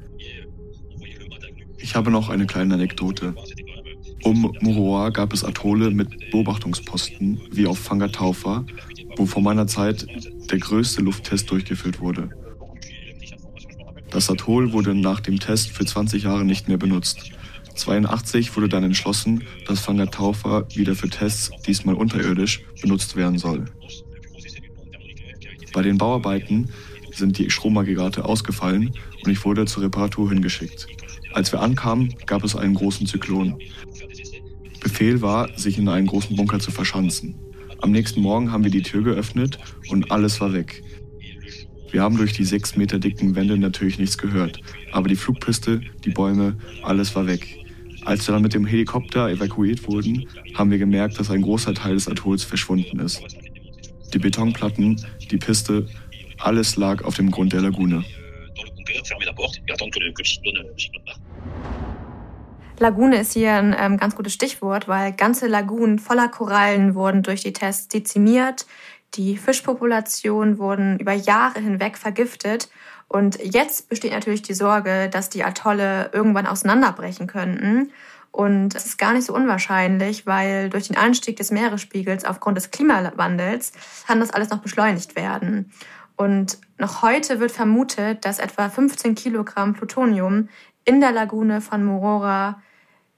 [1.78, 3.36] Ich habe noch eine kleine Anekdote.
[4.24, 8.66] Um Mururoa gab es Atolle mit Beobachtungsposten, wie auf Fangataufa,
[9.16, 10.06] wo vor meiner Zeit
[10.52, 12.30] der größte Lufttest durchgeführt wurde.
[14.10, 17.32] Das Atoll wurde nach dem Test für 20 Jahre nicht mehr benutzt.
[17.88, 23.66] 1982 wurde dann entschlossen, dass Fangataufa wieder für Tests, diesmal unterirdisch, benutzt werden soll.
[25.74, 26.70] Bei den Bauarbeiten
[27.12, 28.92] sind die Stromaggregate ausgefallen
[29.24, 30.88] und ich wurde zur Reparatur hingeschickt.
[31.34, 33.58] Als wir ankamen, gab es einen großen Zyklon.
[34.80, 37.36] Befehl war, sich in einen großen Bunker zu verschanzen.
[37.82, 40.84] Am nächsten Morgen haben wir die Tür geöffnet und alles war weg.
[41.92, 44.60] Wir haben durch die sechs Meter dicken Wände natürlich nichts gehört,
[44.92, 47.59] aber die Flugpiste, die Bäume, alles war weg.
[48.06, 51.96] Als wir dann mit dem Helikopter evakuiert wurden, haben wir gemerkt, dass ein großer Teil
[51.96, 53.22] des Atolls verschwunden ist.
[54.14, 55.88] Die Betonplatten, die Piste,
[56.40, 58.04] alles lag auf dem Grund der Lagune.
[62.80, 67.42] Lagune ist hier ein ähm, ganz gutes Stichwort, weil ganze Lagunen voller Korallen wurden durch
[67.42, 68.66] die Tests dezimiert.
[69.16, 72.70] Die Fischpopulationen wurden über Jahre hinweg vergiftet.
[73.10, 77.92] Und jetzt besteht natürlich die Sorge, dass die Atolle irgendwann auseinanderbrechen könnten.
[78.32, 82.70] Und es ist gar nicht so unwahrscheinlich, weil durch den Anstieg des Meeresspiegels aufgrund des
[82.70, 83.74] Klimawandels
[84.06, 85.72] kann das alles noch beschleunigt werden.
[86.16, 90.50] Und noch heute wird vermutet, dass etwa 15 Kilogramm Plutonium
[90.86, 92.62] in der Lagune von Morora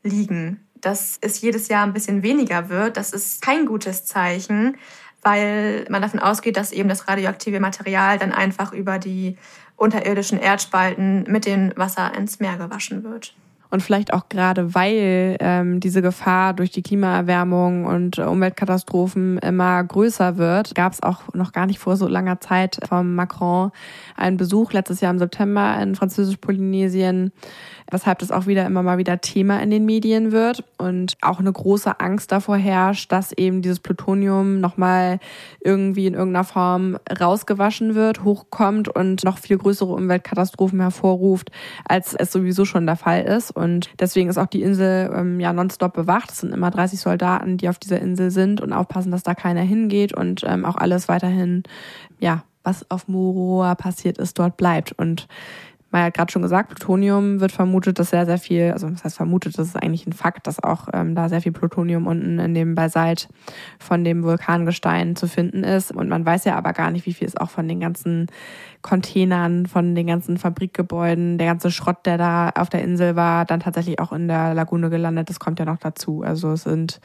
[0.04, 0.66] liegen.
[0.76, 4.78] Dass es jedes Jahr ein bisschen weniger wird, das ist kein gutes Zeichen,
[5.22, 9.38] weil man davon ausgeht, dass eben das radioaktive Material dann einfach über die
[9.76, 13.34] unterirdischen Erdspalten mit dem Wasser ins Meer gewaschen wird.
[13.72, 20.38] Und vielleicht auch gerade, weil ähm, diese Gefahr durch die Klimaerwärmung und Umweltkatastrophen immer größer
[20.38, 23.72] wird, gab es auch noch gar nicht vor so langer Zeit vom Macron
[24.18, 27.32] einen Besuch letztes Jahr im September in Französisch-Polynesien,
[27.90, 31.52] weshalb das auch wieder immer mal wieder Thema in den Medien wird und auch eine
[31.52, 35.20] große Angst davor herrscht, dass eben dieses Plutonium nochmal
[35.62, 41.52] irgendwie in irgendeiner Form rausgewaschen wird, hochkommt und noch viel größere Umweltkatastrophen hervorruft,
[41.86, 43.52] als es sowieso schon der Fall ist.
[43.62, 46.32] Und deswegen ist auch die Insel ähm, ja nonstop bewacht.
[46.32, 49.62] Es sind immer 30 Soldaten, die auf dieser Insel sind und aufpassen, dass da keiner
[49.62, 51.64] hingeht und ähm, auch alles weiterhin,
[52.20, 54.92] ja, was auf Moroa passiert ist, dort bleibt.
[54.92, 55.28] Und
[55.92, 59.18] man hat gerade schon gesagt, Plutonium wird vermutet, dass sehr, sehr viel, also das heißt
[59.18, 62.54] vermutet, das ist eigentlich ein Fakt, dass auch ähm, da sehr viel Plutonium unten in
[62.54, 63.28] dem Basalt
[63.78, 65.92] von dem Vulkangestein zu finden ist.
[65.92, 68.28] Und man weiß ja aber gar nicht, wie viel es auch von den ganzen
[68.82, 73.60] Containern, von den ganzen Fabrikgebäuden, der ganze Schrott, der da auf der Insel war, dann
[73.60, 75.30] tatsächlich auch in der Lagune gelandet.
[75.30, 76.24] Das kommt ja noch dazu.
[76.24, 77.00] Also es sind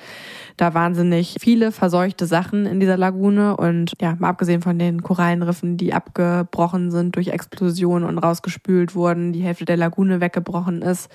[0.57, 5.77] da wahnsinnig viele verseuchte Sachen in dieser Lagune und ja, mal abgesehen von den Korallenriffen,
[5.77, 11.11] die abgebrochen sind durch Explosionen und rausgespült wurden, die Hälfte der Lagune weggebrochen ist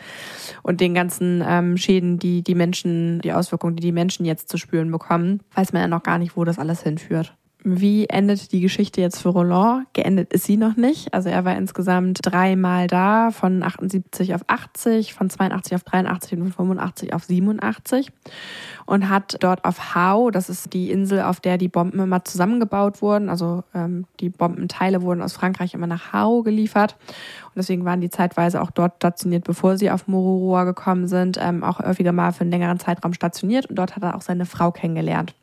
[0.64, 4.58] und den ganzen ähm, Schäden, die die Menschen, die Auswirkungen, die die Menschen jetzt zu
[4.58, 7.36] spüren bekommen, weiß man ja noch gar nicht, wo das alles hinführt.
[7.64, 9.86] Wie endet die Geschichte jetzt für Roland?
[9.94, 11.14] Geendet ist sie noch nicht.
[11.14, 16.44] Also er war insgesamt dreimal da, von 78 auf 80, von 82 auf 83 und
[16.46, 18.12] von 85 auf 87
[18.88, 23.02] und hat dort auf Hau, das ist die Insel, auf der die Bomben immer zusammengebaut
[23.04, 26.96] wurden, also ähm, die Bombenteile wurden aus Frankreich immer nach Hau geliefert
[27.46, 31.64] und deswegen waren die zeitweise auch dort stationiert, bevor sie auf Mororoa gekommen sind, ähm,
[31.64, 34.72] auch häufiger mal für einen längeren Zeitraum stationiert und dort hat er auch seine Frau
[34.72, 35.36] kennengelernt.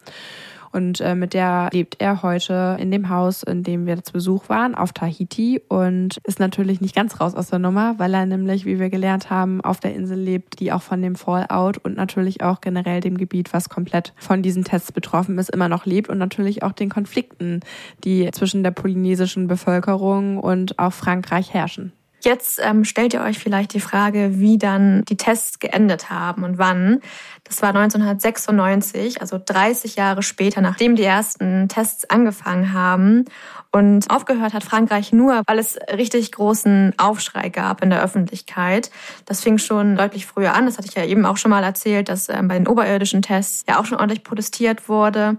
[0.73, 4.49] Und äh, mit der lebt er heute in dem Haus, in dem wir zu Besuch
[4.49, 8.65] waren, auf Tahiti und ist natürlich nicht ganz raus aus der Nummer, weil er nämlich,
[8.65, 12.43] wie wir gelernt haben, auf der Insel lebt, die auch von dem Fallout und natürlich
[12.43, 16.19] auch generell dem Gebiet, was komplett von diesen Tests betroffen ist, immer noch lebt und
[16.19, 17.61] natürlich auch den Konflikten,
[18.05, 21.93] die zwischen der polynesischen Bevölkerung und auch Frankreich herrschen.
[22.21, 26.59] Jetzt ähm, stellt ihr euch vielleicht die Frage, wie dann die Tests geendet haben und
[26.59, 27.01] wann.
[27.45, 33.25] Das war 1996, also 30 Jahre später, nachdem die ersten Tests angefangen haben.
[33.71, 38.91] Und aufgehört hat Frankreich nur, weil es richtig großen Aufschrei gab in der Öffentlichkeit.
[39.27, 40.67] Das fing schon deutlich früher an.
[40.67, 43.65] Das hatte ich ja eben auch schon mal erzählt, dass ähm, bei den oberirdischen Tests
[43.69, 45.37] ja auch schon ordentlich protestiert wurde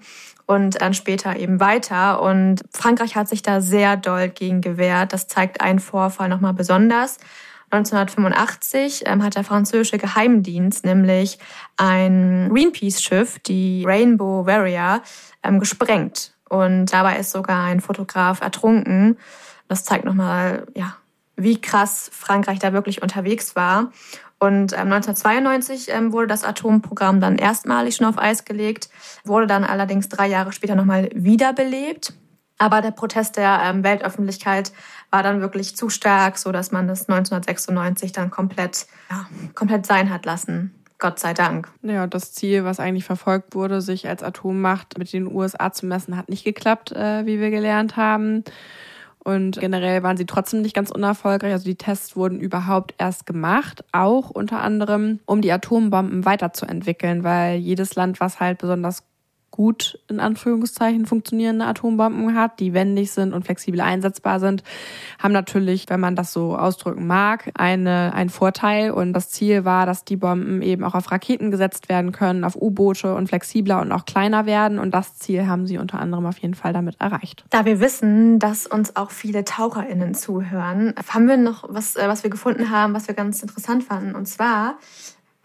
[0.50, 2.24] und dann später eben weiter.
[2.24, 5.14] Und Frankreich hat sich da sehr doll gegen gewehrt.
[5.14, 7.20] Das zeigt ein Vorfall nochmal besonders.
[7.70, 11.38] 1985 ähm, hat der französische Geheimdienst nämlich
[11.78, 15.04] ein Greenpeace-Schiff, die Rainbow Warrior,
[15.44, 16.34] ähm, gesprengt.
[16.50, 19.20] Und dabei ist sogar ein Fotograf ertrunken.
[19.68, 20.96] Das zeigt nochmal, ja,
[21.36, 23.92] wie krass Frankreich da wirklich unterwegs war.
[24.40, 28.90] Und ähm, 1992 ähm, wurde das Atomprogramm dann erstmalig schon auf Eis gelegt,
[29.26, 32.14] wurde dann allerdings drei Jahre später nochmal wiederbelebt.
[32.58, 34.72] Aber der Protest der ähm, Weltöffentlichkeit
[35.12, 40.10] war dann wirklich zu stark, so dass man das 1996 dann komplett, ja, komplett sein
[40.10, 40.74] hat lassen.
[41.00, 41.70] Gott sei Dank.
[41.82, 46.18] Ja, das Ziel, was eigentlich verfolgt wurde, sich als Atommacht mit den USA zu messen,
[46.18, 48.44] hat nicht geklappt, äh, wie wir gelernt haben.
[49.24, 51.52] Und generell waren sie trotzdem nicht ganz unerfolgreich.
[51.52, 57.58] Also die Tests wurden überhaupt erst gemacht, auch unter anderem, um die Atombomben weiterzuentwickeln, weil
[57.58, 59.04] jedes Land, was halt besonders
[59.60, 64.64] gut in Anführungszeichen funktionierende Atombomben hat, die wendig sind und flexibel einsetzbar sind,
[65.22, 68.92] haben natürlich, wenn man das so ausdrücken mag, eine, einen Vorteil.
[68.92, 72.56] Und das Ziel war, dass die Bomben eben auch auf Raketen gesetzt werden können, auf
[72.56, 74.80] U-Boote und flexibler und auch kleiner werden.
[74.80, 77.44] Und das Ziel haben sie unter anderem auf jeden Fall damit erreicht.
[77.50, 82.24] Da wir wissen, dass uns auch viele TaucherInnen zuhören, haben wir noch was, äh, was
[82.24, 84.16] wir gefunden haben, was wir ganz interessant fanden.
[84.16, 84.78] Und zwar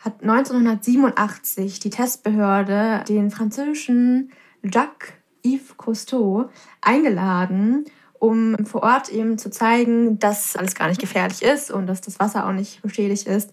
[0.04, 4.30] hat 1987 die Testbehörde den französischen
[4.62, 6.50] Jacques Yves Cousteau
[6.82, 7.86] eingeladen,
[8.18, 12.20] um vor Ort eben zu zeigen, dass alles gar nicht gefährlich ist und dass das
[12.20, 13.52] Wasser auch nicht beschädigt ist.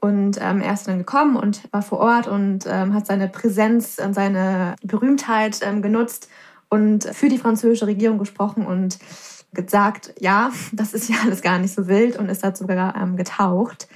[0.00, 3.98] Und ähm, er ist dann gekommen und war vor Ort und ähm, hat seine Präsenz
[3.98, 6.28] und seine Berühmtheit ähm, genutzt
[6.68, 8.98] und für die französische Regierung gesprochen und
[9.52, 13.16] gesagt, ja, das ist ja alles gar nicht so wild und ist dazu sogar ähm,
[13.16, 13.88] getaucht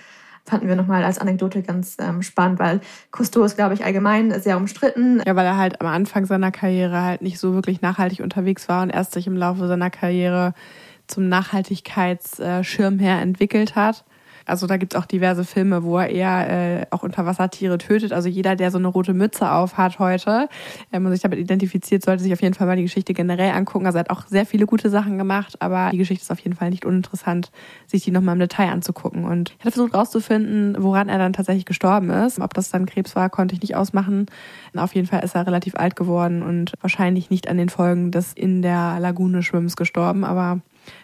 [0.45, 2.81] fanden wir nochmal als Anekdote ganz ähm, spannend, weil
[3.11, 5.23] Cousteau ist, glaube ich, allgemein sehr umstritten.
[5.27, 8.83] Ja, weil er halt am Anfang seiner Karriere halt nicht so wirklich nachhaltig unterwegs war
[8.83, 10.55] und erst sich im Laufe seiner Karriere
[11.07, 14.05] zum Nachhaltigkeitsschirmherr entwickelt hat.
[14.47, 18.13] Also da gibt es auch diverse Filme, wo er eher äh, auch Unterwassertiere tötet.
[18.13, 20.49] Also jeder, der so eine rote Mütze auf hat heute
[20.93, 23.87] ähm, und sich damit identifiziert, sollte sich auf jeden Fall mal die Geschichte generell angucken.
[23.87, 26.57] Also er hat auch sehr viele gute Sachen gemacht, aber die Geschichte ist auf jeden
[26.57, 27.51] Fall nicht uninteressant,
[27.87, 29.25] sich die nochmal im Detail anzugucken.
[29.25, 32.41] Und ich hatte versucht rauszufinden, woran er dann tatsächlich gestorben ist.
[32.41, 34.27] Ob das dann Krebs war, konnte ich nicht ausmachen.
[34.77, 38.33] Auf jeden Fall ist er relativ alt geworden und wahrscheinlich nicht an den Folgen des
[38.33, 40.25] in der Lagune Schwimmens gestorben.
[40.25, 40.61] Aber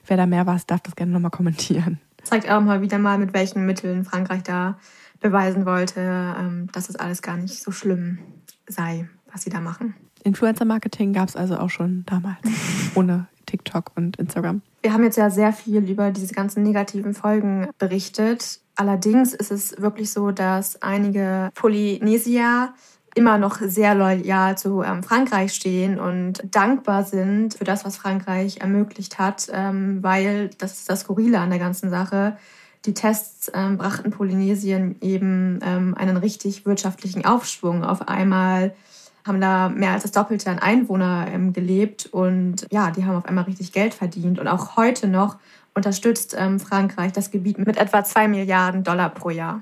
[0.06, 3.34] wer da mehr weiß, darf das gerne nochmal kommentieren zeigt auch mal wieder mal, mit
[3.34, 4.78] welchen Mitteln Frankreich da
[5.20, 8.18] beweisen wollte, ähm, dass es alles gar nicht so schlimm
[8.68, 9.94] sei, was sie da machen.
[10.24, 12.38] Influencer-Marketing gab es also auch schon damals,
[12.94, 14.62] ohne TikTok und Instagram.
[14.82, 18.60] Wir haben jetzt ja sehr viel über diese ganzen negativen Folgen berichtet.
[18.76, 22.74] Allerdings ist es wirklich so, dass einige Polynesier
[23.14, 28.60] immer noch sehr loyal zu ähm, Frankreich stehen und dankbar sind für das, was Frankreich
[28.60, 32.36] ermöglicht hat, ähm, weil das ist das Skurrile an der ganzen Sache.
[32.84, 37.84] Die Tests ähm, brachten Polynesien eben ähm, einen richtig wirtschaftlichen Aufschwung.
[37.84, 38.74] Auf einmal
[39.26, 43.26] haben da mehr als das Doppelte an Einwohner ähm, gelebt und ja, die haben auf
[43.26, 44.38] einmal richtig Geld verdient.
[44.38, 45.36] Und auch heute noch
[45.74, 49.60] unterstützt ähm, Frankreich das Gebiet mit etwa zwei Milliarden Dollar pro Jahr.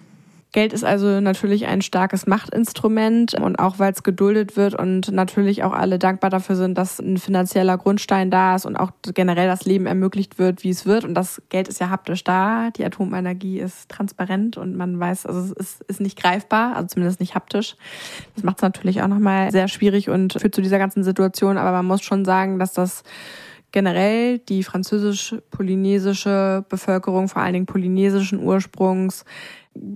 [0.53, 5.65] Geld ist also natürlich ein starkes Machtinstrument und auch weil es geduldet wird und natürlich
[5.65, 9.67] auch alle dankbar dafür sind, dass ein finanzieller Grundstein da ist und auch generell das
[9.67, 11.05] Leben ermöglicht wird, wie es wird.
[11.05, 12.71] Und das Geld ist ja haptisch da.
[12.71, 17.21] Die Atomenergie ist transparent und man weiß, also es ist, ist nicht greifbar, also zumindest
[17.21, 17.77] nicht haptisch.
[18.35, 21.59] Das macht es natürlich auch nochmal sehr schwierig und führt zu dieser ganzen Situation.
[21.59, 23.03] Aber man muss schon sagen, dass das
[23.73, 29.25] generell die französisch-polynesische Bevölkerung, vor allen Dingen polynesischen Ursprungs,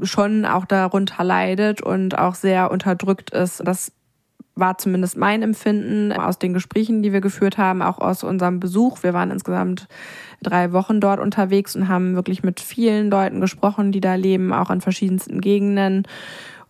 [0.03, 3.63] schon auch darunter leidet und auch sehr unterdrückt ist.
[3.65, 3.93] Das
[4.55, 9.03] war zumindest mein Empfinden aus den Gesprächen, die wir geführt haben, auch aus unserem Besuch.
[9.03, 9.89] Wir waren insgesamt
[10.43, 14.71] drei Wochen dort unterwegs und haben wirklich mit vielen Leuten gesprochen, die da leben, auch
[14.71, 16.05] in verschiedensten Gegenden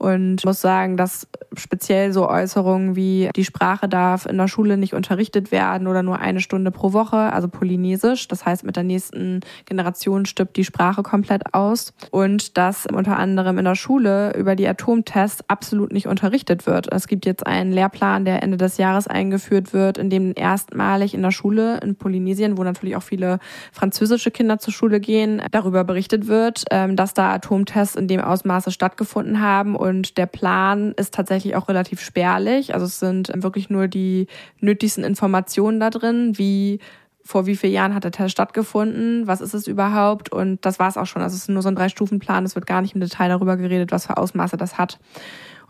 [0.00, 4.94] und muss sagen, dass speziell so Äußerungen wie die Sprache darf in der Schule nicht
[4.94, 8.26] unterrichtet werden oder nur eine Stunde pro Woche, also polynesisch.
[8.26, 11.92] Das heißt, mit der nächsten Generation stirbt die Sprache komplett aus.
[12.10, 16.90] Und dass unter anderem in der Schule über die Atomtests absolut nicht unterrichtet wird.
[16.90, 21.20] Es gibt jetzt einen Lehrplan, der Ende des Jahres eingeführt wird, in dem erstmalig in
[21.20, 23.38] der Schule in Polynesien, wo natürlich auch viele
[23.72, 28.70] französische Kinder zur Schule gehen, darüber berichtet wird, ähm, dass da Atomtests in dem Ausmaße
[28.70, 32.72] stattgefunden haben und und der Plan ist tatsächlich auch relativ spärlich.
[32.72, 34.26] Also es sind wirklich nur die
[34.60, 36.80] nötigsten Informationen da drin, wie
[37.22, 40.88] vor wie vielen Jahren hat der Test stattgefunden, was ist es überhaupt und das war
[40.88, 41.22] es auch schon.
[41.22, 43.92] Also es ist nur so ein Drei-Stufen-Plan, es wird gar nicht im Detail darüber geredet,
[43.92, 44.98] was für Ausmaße das hat.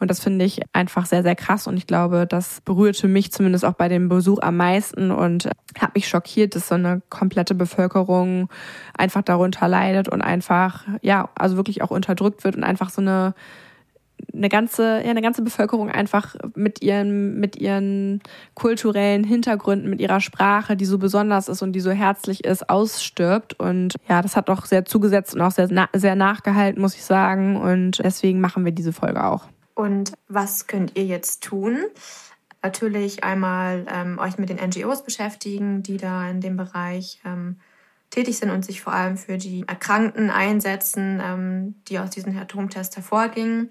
[0.00, 1.66] Und das finde ich einfach sehr, sehr krass.
[1.66, 5.94] Und ich glaube, das berührte mich zumindest auch bei dem Besuch am meisten und hat
[5.94, 8.48] mich schockiert, dass so eine komplette Bevölkerung
[8.96, 13.34] einfach darunter leidet und einfach, ja, also wirklich auch unterdrückt wird und einfach so eine
[14.32, 18.22] eine ganze, ja, eine ganze Bevölkerung einfach mit ihren, mit ihren
[18.54, 23.58] kulturellen Hintergründen, mit ihrer Sprache, die so besonders ist und die so herzlich ist, ausstirbt.
[23.58, 27.56] Und ja, das hat doch sehr zugesetzt und auch sehr, sehr nachgehalten, muss ich sagen.
[27.56, 29.44] Und deswegen machen wir diese Folge auch.
[29.74, 31.78] Und was könnt ihr jetzt tun?
[32.62, 37.56] Natürlich einmal ähm, euch mit den NGOs beschäftigen, die da in dem Bereich ähm,
[38.10, 42.96] tätig sind und sich vor allem für die Erkrankten einsetzen, ähm, die aus diesem Atomtest
[42.96, 43.70] hervorgingen.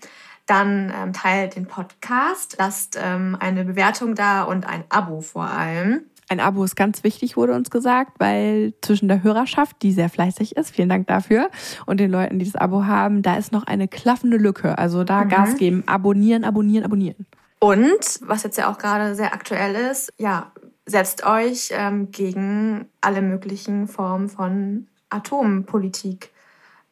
[0.50, 6.02] Dann ähm, teilt den Podcast, lasst ähm, eine Bewertung da und ein Abo vor allem.
[6.28, 10.58] Ein Abo ist ganz wichtig, wurde uns gesagt, weil zwischen der Hörerschaft, die sehr fleißig
[10.58, 11.52] ist, vielen Dank dafür,
[11.86, 14.80] und den Leuten, die das Abo haben, da ist noch eine klaffende Lücke.
[14.80, 15.30] Also da mhm.
[15.30, 17.28] Gas geben, abonnieren, abonnieren, abonnieren.
[17.60, 20.52] Und was jetzt ja auch gerade sehr aktuell ist, ja,
[20.88, 26.32] setzt euch ähm, gegen alle möglichen Formen von Atompolitik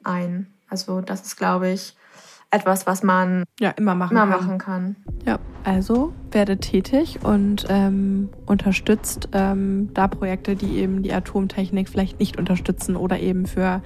[0.03, 0.45] ein.
[0.70, 1.95] Also das ist, glaube ich,
[2.52, 4.39] etwas, was man ja immer machen, immer kann.
[4.39, 4.95] machen kann.
[5.26, 12.20] Ja, also werdet tätig und ähm, unterstützt ähm, da Projekte, die eben die Atomtechnik vielleicht
[12.20, 13.82] nicht unterstützen oder eben für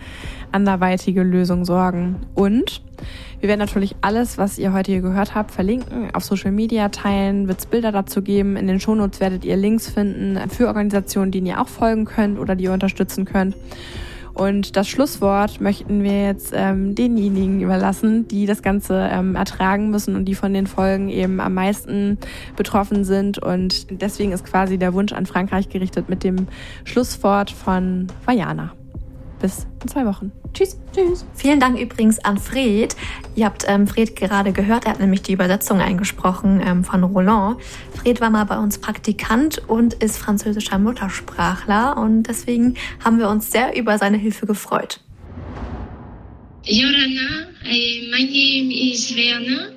[0.52, 2.18] anderweitige Lösungen sorgen.
[2.36, 2.84] Und
[3.40, 7.48] wir werden natürlich alles, was ihr heute hier gehört habt, verlinken, auf Social Media teilen,
[7.48, 8.58] wird es Bilder dazu geben.
[8.58, 12.56] In den Shownotes werdet ihr Links finden für Organisationen, denen ihr auch folgen könnt oder
[12.56, 13.56] die ihr unterstützen könnt.
[14.34, 20.16] Und das Schlusswort möchten wir jetzt ähm, denjenigen überlassen, die das Ganze ähm, ertragen müssen
[20.16, 22.18] und die von den Folgen eben am meisten
[22.56, 23.40] betroffen sind.
[23.40, 26.48] Und deswegen ist quasi der Wunsch an Frankreich gerichtet mit dem
[26.86, 28.74] Schlusswort von Vajana.
[29.42, 30.32] Bis in zwei Wochen.
[30.54, 30.78] Tschüss.
[30.94, 31.26] Tschüss.
[31.34, 32.96] Vielen Dank übrigens an Fred.
[33.36, 37.60] Ihr habt ähm, Fred gerade gehört, er hat nämlich die Übersetzung eingesprochen ähm, von Roland.
[37.96, 43.52] Fred war mal bei uns Praktikant und ist französischer Muttersprachler und deswegen haben wir uns
[43.52, 45.00] sehr über seine Hilfe gefreut.
[46.64, 49.72] Yorana, I, my name is Werner.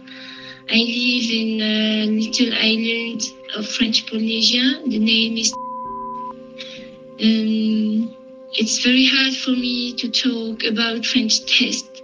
[0.68, 3.22] I live in a little island
[3.56, 4.80] of French Polynesia.
[4.86, 5.52] The name is.
[7.20, 8.23] Um,
[8.57, 12.02] it's very hard for me to talk about French test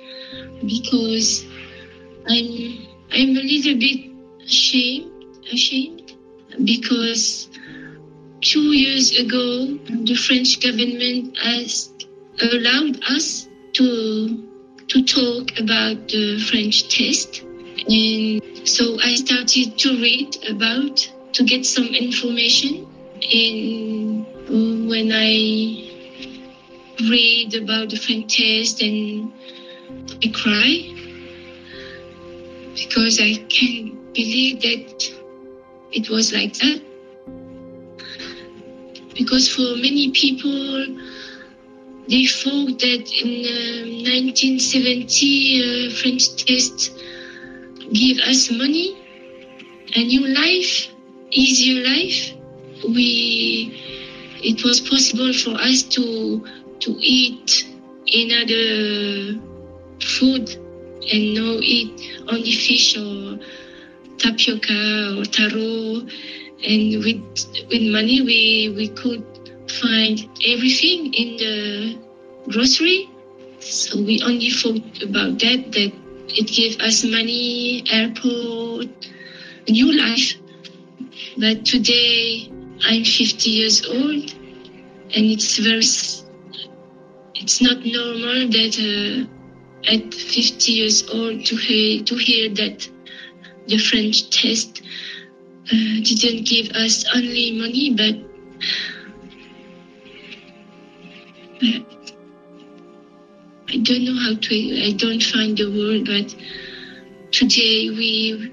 [0.66, 1.44] because
[2.28, 4.10] I'm I'm a little bit
[4.44, 5.10] ashamed
[5.52, 6.16] ashamed
[6.64, 7.48] because
[8.40, 11.92] two years ago the French government has
[12.40, 14.50] allowed us to
[14.88, 17.42] to talk about the French test.
[17.88, 20.96] And so I started to read about
[21.34, 22.86] to get some information.
[23.32, 25.89] And um, when I
[27.08, 29.32] read about the French test and
[30.22, 30.90] I cry
[32.74, 35.10] because I can't believe that
[35.92, 36.80] it was like that.
[39.14, 40.86] Because for many people,
[42.08, 43.42] they thought that in
[44.04, 46.92] 1970 uh, French test
[47.92, 48.96] give us money,
[49.94, 50.88] a new life,
[51.30, 52.32] easier life.
[52.88, 53.76] We,
[54.42, 56.42] it was possible for us to
[56.80, 57.66] to eat
[58.14, 59.38] another
[60.00, 60.48] food
[61.12, 61.92] and no eat
[62.28, 63.38] only fish or
[64.18, 66.02] tapioca or taro.
[66.62, 67.22] And with
[67.70, 69.24] with money we we could
[69.80, 71.98] find everything in the
[72.48, 73.08] grocery.
[73.60, 75.92] So we only thought about that that
[76.28, 78.88] it gave us money airport
[79.68, 80.34] new life.
[81.36, 82.50] But today
[82.82, 84.32] i'm 50 years old
[85.12, 85.82] and it's very
[87.40, 92.86] it's not normal that uh, at 50 years old to hear, to hear that
[93.66, 94.82] the French test
[95.72, 98.14] uh, didn't give us only money, but,
[103.72, 104.84] I don't know how to.
[104.84, 106.34] I don't find the word, but
[107.30, 108.52] today we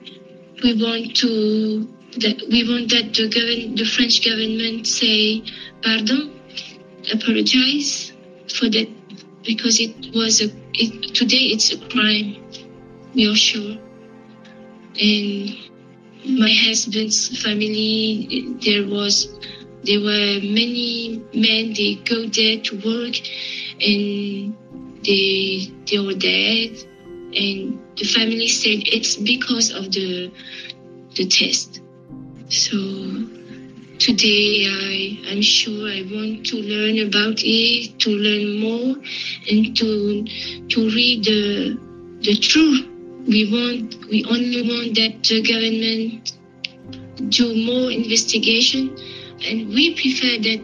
[0.62, 1.88] we want to
[2.20, 5.42] that we want that the govern, the French government say
[5.82, 6.40] pardon,
[7.12, 8.12] apologize
[8.50, 8.88] for that
[9.43, 12.36] because it was a it, today it's a crime
[13.14, 13.78] we are sure.
[15.00, 15.58] And
[16.26, 19.28] my husband's family there was
[19.84, 23.16] there were many men they go there to work
[23.82, 24.56] and
[25.04, 26.78] they they were dead.
[27.34, 30.32] And the family said it's because of the
[31.16, 31.82] the test.
[32.50, 32.78] So
[34.00, 38.95] today I, I'm sure I want to learn about it, to learn more,
[39.50, 40.24] and to
[40.70, 41.78] to read the
[42.22, 42.88] the truth.
[43.28, 46.34] We want we only want that the government
[47.30, 48.95] do more investigation,
[49.45, 50.62] and we prefer that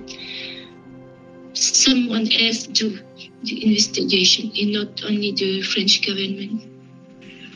[1.53, 2.99] someone else do
[3.43, 6.63] the investigation, and not only the French government.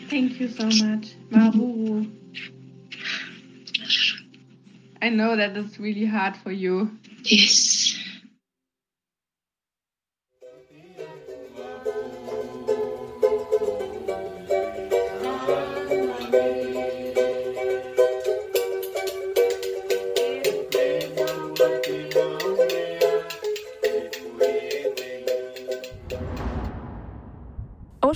[0.09, 2.05] Thank you so much, Maru.
[5.01, 6.91] I know that it's really hard for you.
[7.23, 7.86] Yes.